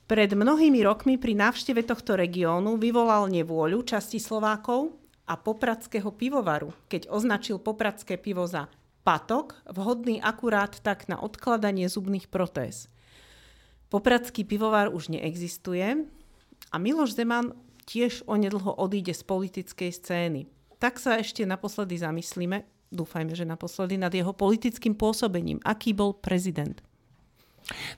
[0.05, 4.93] Pred mnohými rokmi pri návšteve tohto regiónu vyvolal nevôľu časti Slovákov
[5.25, 8.69] a popradského pivovaru, keď označil popradské pivo za
[9.01, 12.85] patok, vhodný akurát tak na odkladanie zubných protéz.
[13.89, 16.05] Popradský pivovar už neexistuje
[16.69, 17.57] a Miloš Zeman
[17.89, 20.45] tiež onedlho odíde z politickej scény.
[20.77, 25.61] Tak sa ešte naposledy zamyslíme, dúfajme, že naposledy, nad jeho politickým pôsobením.
[25.65, 26.81] Aký bol prezident?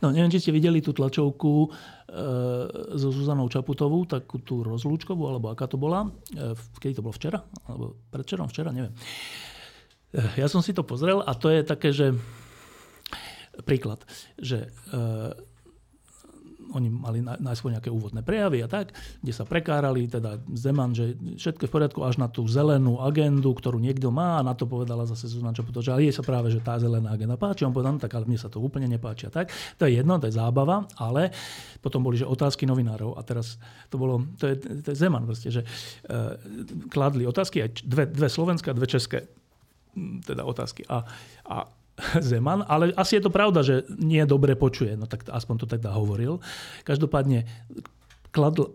[0.04, 1.70] No, neviem, či ste videli tú tlačovku e,
[3.00, 6.12] so Zuzanou Čaputovú, takú tú rozlúčkovú, alebo aká to bola.
[6.36, 7.40] E, kedy to bolo včera?
[7.72, 8.52] Alebo predčerom?
[8.52, 8.76] Včera?
[8.76, 8.92] Neviem.
[10.12, 12.12] E, ja som si to pozrel a to je také, že
[13.64, 14.04] príklad,
[14.36, 15.00] že e,
[16.74, 21.68] oni mali najskôr nejaké úvodné prejavy a tak, kde sa prekárali, teda Zeman, že všetko
[21.68, 25.04] je v poriadku až na tú zelenú agendu, ktorú niekto má a na to povedala
[25.08, 27.68] zase Zuzana Čaputo, že jej sa práve, že tá zelená agenda páči.
[27.68, 29.52] On povedal, no tak ale mne sa to úplne nepáči a tak.
[29.78, 31.32] To je jedno, to je zábava, ale
[31.84, 33.60] potom boli, že otázky novinárov a teraz
[33.92, 36.36] to bolo, to je, to je Zeman proste, že uh,
[36.90, 39.28] kladli otázky, aj dve, dve slovenské a dve české
[40.24, 40.88] teda otázky.
[40.88, 41.04] A,
[41.52, 41.68] a
[42.20, 45.94] Zeman, ale asi je to pravda, že nie dobre počuje, no tak aspoň to teda
[45.94, 46.42] hovoril.
[46.82, 47.46] Každopádne
[48.34, 48.74] kladl,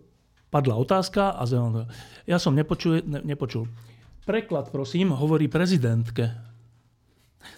[0.49, 1.91] padla otázka a Zeman
[2.27, 3.67] ja som nepočul, ne, nepočul.
[4.27, 6.35] Preklad, prosím, hovorí prezidentke.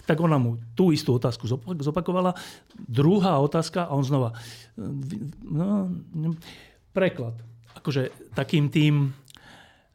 [0.05, 1.49] Tak ona mu tú istú otázku
[1.81, 2.37] zopakovala.
[2.77, 4.37] Druhá otázka a on znova.
[5.41, 5.89] No,
[6.93, 7.33] preklad.
[7.73, 9.09] Akože takým tým...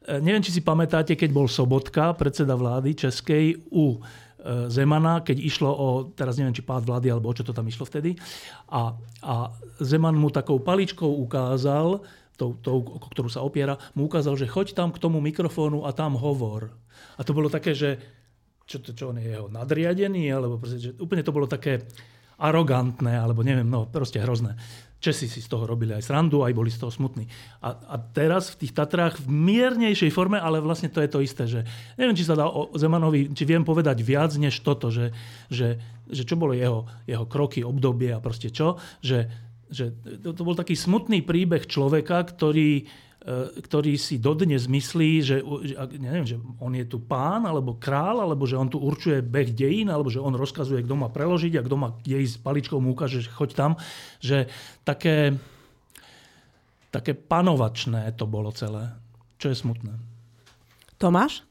[0.05, 4.24] Neviem, či si pamätáte, keď bol Sobotka, predseda vlády Českej, u E,
[4.69, 7.89] Zemana, keď išlo o, teraz neviem, či pád vlády, alebo o čo to tam išlo
[7.89, 8.13] vtedy.
[8.69, 8.93] A,
[9.25, 9.33] a
[9.81, 12.05] Zeman mu takou paličkou ukázal,
[12.37, 15.95] tou, tou, o ktorú sa opiera, mu ukázal, že choď tam k tomu mikrofónu a
[15.95, 16.69] tam hovor.
[17.17, 17.97] A to bolo také, že
[18.69, 21.85] čo, to, čo on je jeho nadriadený, alebo proste, že úplne to bolo také
[22.35, 24.59] arogantné, alebo neviem, no proste hrozné.
[24.99, 27.29] Česi si z toho robili aj srandu, aj boli z toho smutní.
[27.61, 31.43] A, a teraz v tých Tatrách v miernejšej forme, ale vlastne to je to isté,
[31.45, 31.61] že
[31.99, 35.13] neviem, či sa dá o Zemanovi, či viem povedať viac než toto, že,
[35.51, 35.77] že,
[36.09, 39.29] že čo bolo jeho, jeho kroky, obdobie a proste čo, že,
[39.69, 39.93] že
[40.23, 42.87] to, to bol taký smutný príbeh človeka, ktorý,
[43.57, 45.41] ktorý si dodnes myslí, že,
[45.97, 49.89] neviem, že on je tu pán, alebo král, alebo že on tu určuje beh dejín,
[49.89, 53.25] alebo že on rozkazuje, kto má preložiť a kto má kde ísť paličkou, mu ukáže,
[53.25, 53.71] že choď tam.
[54.21, 54.45] Že
[54.85, 55.33] také,
[56.93, 58.93] také panovačné to bolo celé,
[59.41, 59.97] čo je smutné.
[61.01, 61.41] Tomáš?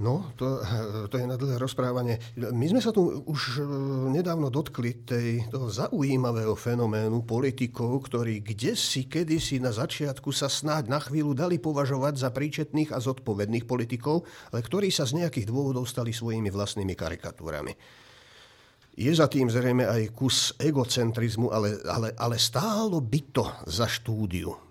[0.00, 0.64] No, to,
[1.12, 2.16] to je na dlhé rozprávanie.
[2.40, 3.68] My sme sa tu už e,
[4.16, 10.88] nedávno dotkli tej, toho zaujímavého fenoménu politikov, ktorí kde si, kedysi na začiatku sa snáď
[10.88, 14.24] na chvíľu dali považovať za príčetných a zodpovedných politikov,
[14.56, 17.76] ale ktorí sa z nejakých dôvodov stali svojimi vlastnými karikatúrami.
[18.96, 24.69] Je za tým zrejme aj kus egocentrizmu, ale, ale, ale stálo by to za štúdiu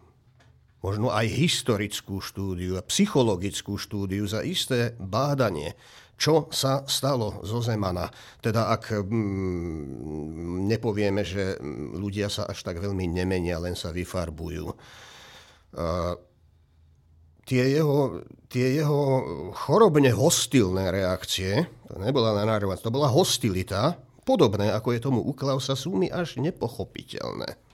[0.80, 5.76] možno aj historickú štúdiu a psychologickú štúdiu za isté bádanie,
[6.20, 8.12] čo sa stalo zo Zemana.
[8.44, 11.60] Teda ak mm, nepovieme, že
[11.96, 14.68] ľudia sa až tak veľmi nemenia, len sa vyfarbujú.
[15.70, 16.16] Uh,
[17.48, 18.20] tie jeho,
[18.52, 19.00] tie jeho
[19.56, 23.96] chorobne hostilné reakcie, to nebola na to bola hostilita,
[24.28, 27.69] podobné ako je tomu u Klausa, sú mi až nepochopiteľné.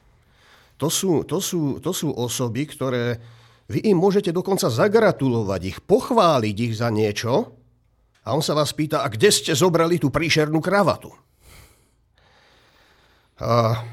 [0.78, 3.20] To sú, to sú, to sú osoby, ktoré
[3.72, 7.56] vy im môžete dokonca zagratulovať ich, pochváliť ich za niečo
[8.26, 11.14] a on sa vás pýta, a kde ste zobrali tú príšernú kravatu?
[13.42, 13.84] A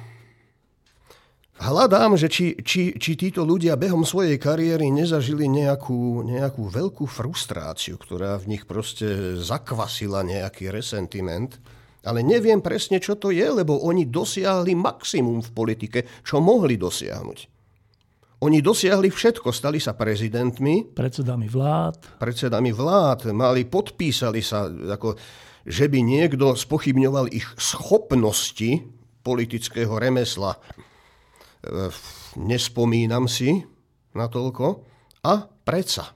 [1.58, 8.00] hľadám, že či, či, či títo ľudia behom svojej kariéry nezažili nejakú, nejakú veľkú frustráciu,
[8.00, 11.58] ktorá v nich proste zakvasila nejaký resentiment
[12.02, 17.38] ale neviem presne, čo to je, lebo oni dosiahli maximum v politike, čo mohli dosiahnuť.
[18.42, 20.98] Oni dosiahli všetko, stali sa prezidentmi.
[20.98, 22.18] Predsedami vlád.
[22.18, 25.14] Predsedami vlád, mali, podpísali sa, ako,
[25.62, 28.82] že by niekto spochybňoval ich schopnosti
[29.22, 30.58] politického remesla.
[30.58, 30.60] E,
[32.34, 33.62] nespomínam si
[34.18, 34.90] na toľko.
[35.22, 36.10] A predsa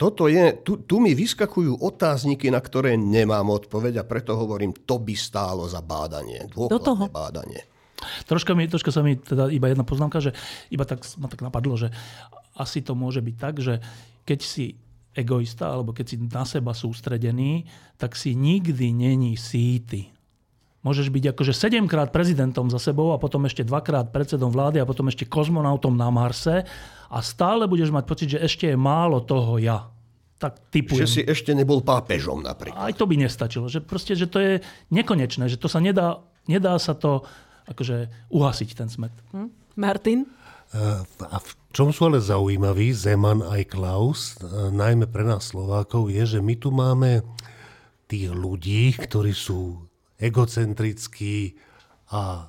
[0.00, 4.96] toto je, tu, tu mi vyskakujú otázniky, na ktoré nemám odpoveď a preto hovorím, to
[4.96, 7.60] by stálo za bádanie, dôkladné bádanie.
[8.24, 10.32] Troška, mi, troška sa mi teda iba jedna poznámka, že
[10.72, 11.92] iba tak ma tak napadlo, že
[12.56, 13.76] asi to môže byť tak, že
[14.24, 14.72] keď si
[15.12, 17.68] egoista alebo keď si na seba sústredený,
[18.00, 20.08] tak si nikdy není síty.
[20.80, 25.12] Môžeš byť akože sedemkrát prezidentom za sebou a potom ešte dvakrát predsedom vlády a potom
[25.12, 26.64] ešte kozmonautom na Marse
[27.12, 29.92] a stále budeš mať pocit, že ešte je málo toho ja.
[30.40, 31.04] Tak typujem.
[31.04, 32.80] Že si ešte nebol pápežom napríklad.
[32.80, 33.68] Aj to by nestačilo.
[33.68, 34.52] Že proste, že to je
[34.88, 37.28] nekonečné, že to sa nedá, nedá sa to
[37.68, 39.12] akože uhasiť ten smet.
[39.36, 39.52] Hm?
[39.76, 40.24] Martin?
[40.72, 44.40] A v čom sú ale zaujímaví Zeman aj Klaus,
[44.72, 47.20] najmä pre nás Slovákov, je, že my tu máme
[48.08, 49.89] tých ľudí, ktorí sú
[50.20, 51.56] egocentrický
[52.12, 52.46] a e,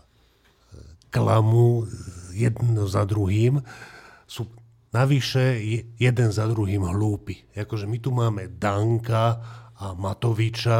[1.08, 1.88] klamu
[2.36, 3.64] jedno za druhým,
[4.28, 4.48] sú
[4.92, 5.60] navyše
[5.96, 7.48] jeden za druhým hlúpi.
[7.56, 9.40] Akože my tu máme Danka
[9.80, 10.80] a Matoviča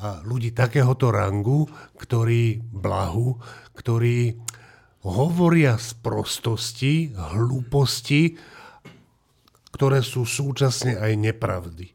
[0.00, 3.38] a ľudí takéhoto rangu, ktorí blahu,
[3.76, 4.36] ktorí
[5.04, 8.36] hovoria z prostosti, hlúposti,
[9.70, 11.93] ktoré sú súčasne aj nepravdy.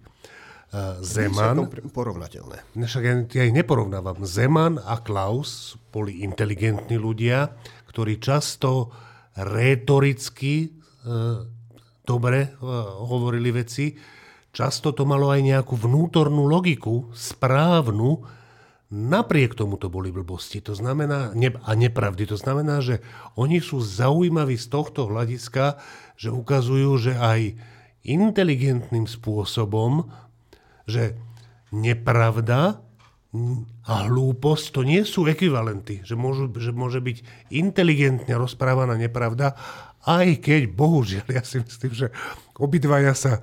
[1.01, 1.65] Zeman...
[1.89, 2.77] Porovnateľné.
[2.77, 4.21] Však ja, ja ich neporovnávam.
[4.21, 7.57] Zeman a Klaus boli inteligentní ľudia,
[7.89, 8.93] ktorí často
[9.33, 10.69] rétoricky e,
[12.05, 12.49] dobre e,
[13.01, 13.97] hovorili veci.
[14.53, 18.21] Často to malo aj nejakú vnútornú logiku, správnu,
[18.89, 20.61] napriek tomu to boli blbosti.
[20.65, 22.29] To znamená, ne, a nepravdy.
[22.29, 23.01] To znamená, že
[23.37, 25.81] oni sú zaujímaví z tohto hľadiska,
[26.13, 27.57] že ukazujú, že aj
[28.05, 30.09] inteligentným spôsobom
[30.89, 31.13] že
[31.69, 32.81] nepravda
[33.85, 39.53] a hlúposť to nie sú ekvivalenty, že, môžu, že môže byť inteligentne rozprávaná nepravda,
[40.09, 42.07] aj keď, bohužiaľ, ja si myslím, že
[42.57, 43.33] obidvaja sa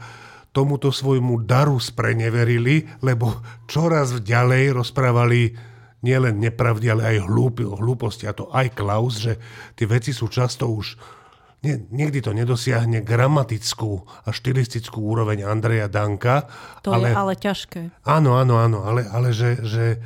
[0.50, 5.52] tomuto svojmu daru spreneverili, lebo čoraz ďalej rozprávali
[6.00, 7.28] nielen nepravdy, ale aj
[7.76, 8.24] hlúposti.
[8.24, 9.36] A to aj Klaus, že
[9.76, 10.96] tie veci sú často už
[11.66, 16.46] nie, niekdy to nedosiahne gramatickú a štilistickú úroveň Andreja Danka.
[16.86, 17.80] To ale, je ale ťažké.
[18.06, 19.98] Áno, áno, áno, ale, ale že, že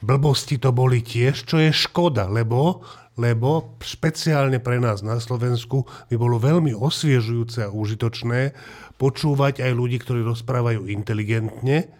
[0.00, 2.80] blbosti to boli tiež, čo je škoda, lebo,
[3.20, 8.56] lebo špeciálne pre nás na Slovensku by bolo veľmi osviežujúce a užitočné
[8.96, 11.92] počúvať aj ľudí, ktorí rozprávajú inteligentne,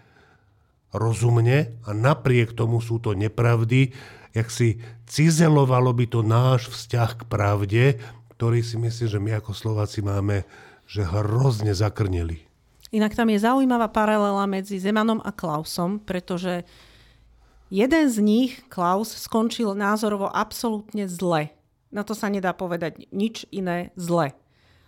[0.89, 3.93] rozumne a napriek tomu sú to nepravdy,
[4.33, 7.83] jak si cizelovalo by to náš vzťah k pravde,
[8.33, 10.43] ktorý si myslím, že my ako Slováci máme,
[10.89, 12.43] že hrozne zakrneli.
[12.93, 16.61] Inak tam je zaujímavá paralela medzi Zemanom a Klausom, pretože
[17.73, 21.49] jeden z nich, Klaus, skončil názorovo absolútne zle.
[21.89, 24.33] Na to sa nedá povedať nič iné zle.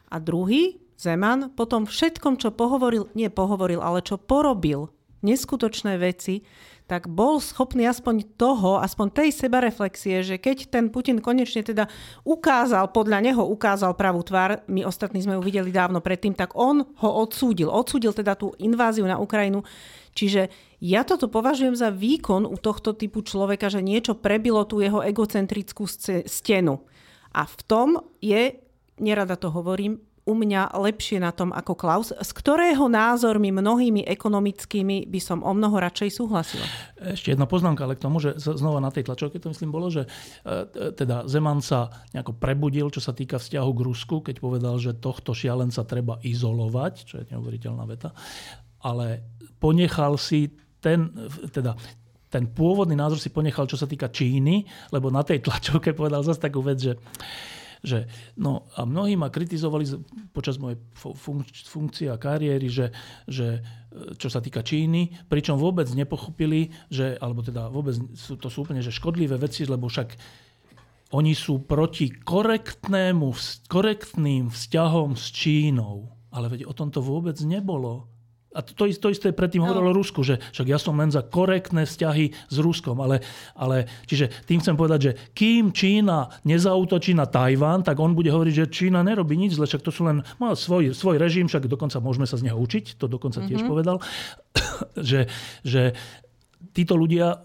[0.09, 4.94] A druhý, Zeman, potom všetkom, čo pohovoril, nie pohovoril, ale čo porobil,
[5.25, 6.45] neskutočné veci,
[6.85, 11.89] tak bol schopný aspoň toho, aspoň tej sebareflexie, že keď ten Putin konečne teda
[12.21, 16.85] ukázal, podľa neho ukázal pravú tvár, my ostatní sme ju videli dávno predtým, tak on
[16.85, 17.73] ho odsúdil.
[17.73, 19.65] Odsúdil teda tú inváziu na Ukrajinu.
[20.13, 25.01] Čiže ja toto považujem za výkon u tohto typu človeka, že niečo prebilo tú jeho
[25.01, 25.89] egocentrickú
[26.29, 26.85] stenu.
[27.33, 27.89] A v tom
[28.21, 28.61] je,
[29.01, 35.05] nerada to hovorím, u mňa lepšie na tom ako Klaus, z ktorého názormi mnohými ekonomickými
[35.05, 36.65] by som o mnoho radšej súhlasila.
[36.97, 40.09] Ešte jedna poznámka, ale k tomu, že znova na tej tlačovke to myslím bolo, že
[40.41, 44.97] e, teda Zeman sa nejako prebudil, čo sa týka vzťahu k Rusku, keď povedal, že
[44.97, 48.09] tohto šialenca treba izolovať, čo je neuveriteľná veta,
[48.81, 49.21] ale
[49.61, 50.49] ponechal si
[50.81, 51.13] ten,
[51.53, 51.77] teda
[52.33, 56.41] ten pôvodný názor si ponechal, čo sa týka Číny, lebo na tej tlačovke povedal zase
[56.41, 56.97] takú vec, že
[57.85, 59.85] že no a mnohí ma kritizovali
[60.33, 60.81] počas mojej
[61.69, 62.89] funkcie a kariéry, že,
[63.29, 68.49] že e, čo sa týka Číny, pričom vôbec nepochopili, že, alebo teda vôbec sú, to
[68.49, 70.17] sú úplne že škodlivé veci, lebo však
[71.13, 73.29] oni sú proti korektnému,
[73.69, 76.09] korektným vzťahom s Čínou.
[76.33, 78.09] Ale veď o tom to vôbec nebolo.
[78.55, 79.67] A to, to, isté predtým no.
[79.67, 82.95] hovorilo Rusku, že však ja som len za korektné vzťahy s Ruskom.
[83.03, 83.19] Ale,
[83.53, 88.53] ale čiže tým chcem povedať, že kým Čína nezautočí na Tajván, tak on bude hovoriť,
[88.55, 91.99] že Čína nerobí nič zle, však to sú len má svoj, svoj režim, však dokonca
[91.99, 93.51] môžeme sa z neho učiť, to dokonca mm-hmm.
[93.51, 93.69] tiež mhm.
[93.69, 93.97] povedal,
[95.11, 95.27] že,
[95.67, 95.91] že
[96.71, 97.43] títo ľudia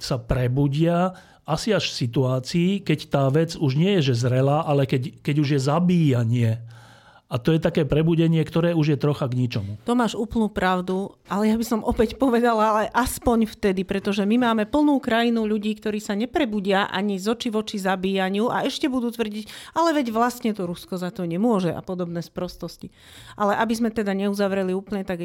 [0.00, 1.12] sa prebudia
[1.48, 5.36] asi až v situácii, keď tá vec už nie je že zrelá, ale keď, keď
[5.40, 6.50] už je zabíjanie
[7.28, 9.76] a to je také prebudenie, ktoré už je trocha k ničomu.
[9.84, 14.48] To máš úplnú pravdu, ale ja by som opäť povedala, ale aspoň vtedy, pretože my
[14.48, 19.12] máme plnú krajinu ľudí, ktorí sa neprebudia ani z oči voči zabíjaniu a ešte budú
[19.12, 22.88] tvrdiť, ale veď vlastne to Rusko za to nemôže a podobné sprostosti.
[23.36, 25.20] Ale aby sme teda neuzavreli úplne tak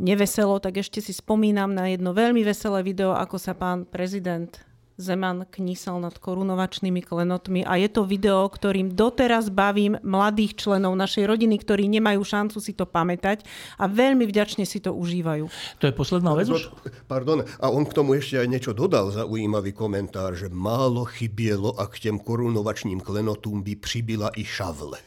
[0.00, 4.56] neveselo, tak ešte si spomínam na jedno veľmi veselé video, ako sa pán prezident
[4.94, 11.26] Zeman knísal nad korunovačnými klenotmi a je to video, ktorým doteraz bavím mladých členov našej
[11.26, 13.42] rodiny, ktorí nemajú šancu si to pamätať
[13.74, 15.50] a veľmi vďačne si to užívajú.
[15.82, 16.70] To je posledná vec už?
[17.10, 21.90] Pardon, a on k tomu ešte aj niečo dodal, zaujímavý komentár, že málo chybielo a
[21.90, 25.02] k tým korunovačným klenotům by přibila i šavle.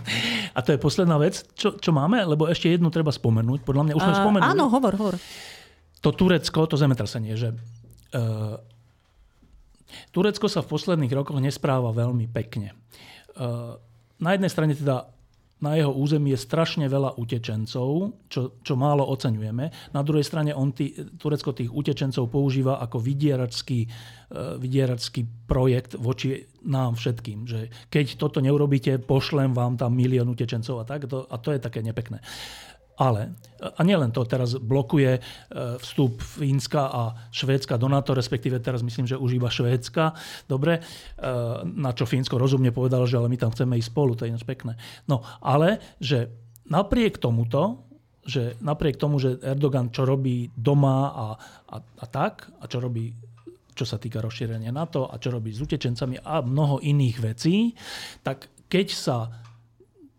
[0.56, 2.20] a to je posledná vec, čo, čo máme?
[2.20, 3.64] Lebo ešte jednu treba spomenúť.
[3.64, 4.52] Podľa mňa už sme spomenuli.
[4.52, 5.16] Áno, hovor, hovor.
[6.04, 7.56] To Turecko, to zemetrasenie, že
[8.12, 8.60] uh,
[10.12, 12.72] Turecko sa v posledných rokoch nespráva veľmi pekne.
[12.72, 12.76] E,
[14.20, 15.08] na jednej strane teda
[15.62, 19.94] na jeho území je strašne veľa utečencov, čo, čo málo oceňujeme.
[19.94, 26.50] Na druhej strane on tý, Turecko tých utečencov používa ako vydieračský, uh, vydieračský projekt voči
[26.66, 27.46] nám všetkým.
[27.46, 27.60] Že
[27.94, 31.06] keď toto neurobíte, pošlem vám tam milión utečencov a tak.
[31.06, 32.18] To, a to je také nepekné.
[33.02, 35.20] Ale, a nielen to, teraz blokuje e,
[35.82, 37.02] vstup Fínska a
[37.34, 40.14] Švédska do NATO, respektíve teraz myslím, že už iba Švédska.
[40.46, 40.82] Dobre, e,
[41.66, 44.46] na čo Fínsko rozumne povedalo, že ale my tam chceme ísť spolu, to je ináč
[44.46, 44.78] pekné.
[45.10, 46.30] No, ale, že
[46.70, 47.90] napriek tomuto,
[48.22, 51.26] že napriek tomu, že Erdogan čo robí doma a,
[51.74, 53.10] a, a tak, a čo robí
[53.72, 57.72] čo sa týka rozšírenia NATO a čo robí s utečencami a mnoho iných vecí,
[58.20, 59.41] tak keď sa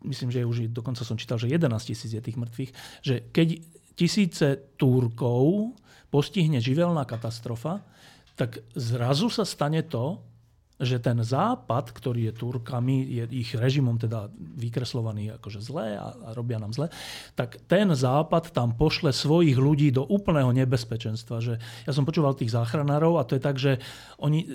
[0.04, 2.72] myslím, že už dokonca som čítal, že 11 tisíc je tých mŕtvych,
[3.04, 3.47] že keď
[3.95, 5.76] tisíce Túrkov
[6.14, 7.82] postihne živelná katastrofa,
[8.34, 10.22] tak zrazu sa stane to,
[10.82, 16.30] že ten západ, ktorý je Turkami, je ich režimom teda vykreslovaný akože zlé a, a
[16.34, 16.89] robia nám zle,
[17.38, 21.45] tak ten západ tam pošle svojich ľudí do úplného nebezpečenstva.
[21.45, 23.78] Že ja som počúval tých záchranárov a to je tak, že,
[24.18, 24.49] oni,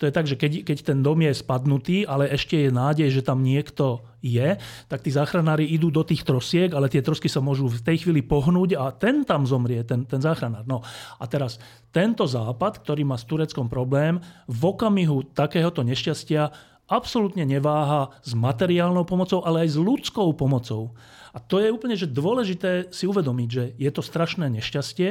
[0.00, 3.22] to je tak, že keď, keď ten dom je spadnutý, ale ešte je nádej, že
[3.22, 4.56] tam niekto je,
[4.88, 8.24] tak tí záchranári idú do tých trosiek, ale tie trosky sa môžu v tej chvíli
[8.24, 10.64] pohnúť a ten tam zomrie, ten, ten záchranár.
[10.64, 10.80] No
[11.20, 11.60] a teraz
[11.92, 19.04] tento západ, ktorý má s Tureckom problém, v okamihu takéhoto nešťastia absolútne neváha s materiálnou
[19.08, 20.92] pomocou, ale aj s ľudskou pomocou.
[21.34, 25.10] A to je úplne že dôležité si uvedomiť, že je to strašné nešťastie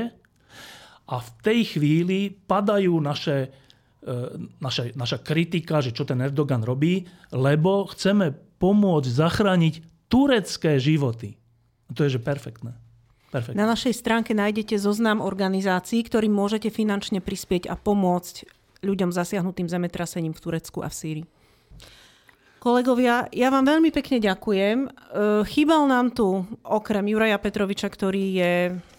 [1.04, 3.52] a v tej chvíli padajú naše
[4.00, 4.08] e,
[4.64, 7.04] naša, naša kritika, že čo ten Erdogan robí,
[7.36, 8.32] lebo chceme
[8.64, 11.36] pomôcť zachrániť turecké životy.
[11.92, 12.72] A to je že perfektné.
[13.28, 13.60] perfektné.
[13.60, 18.48] Na našej stránke nájdete zoznam organizácií, ktorým môžete finančne prispieť a pomôcť
[18.80, 21.28] ľuďom zasiahnutým zemetrasením v Turecku a v Sýrii.
[22.64, 24.88] Kolegovia, ja vám veľmi pekne ďakujem.
[24.88, 24.90] E,
[25.52, 28.54] chýbal nám tu okrem Juraja Petroviča, ktorý je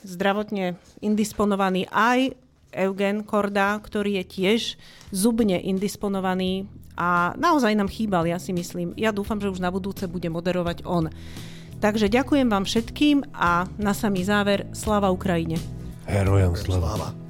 [0.05, 2.37] zdravotne indisponovaný, aj
[2.77, 4.61] Eugen Korda, ktorý je tiež
[5.09, 8.95] zubne indisponovaný a naozaj nám chýbal, ja si myslím.
[8.95, 11.11] Ja dúfam, že už na budúce bude moderovať on.
[11.83, 15.59] Takže ďakujem vám všetkým a na samý záver, sláva Ukrajine.
[16.07, 16.95] Herojom slava.
[16.95, 17.24] slava.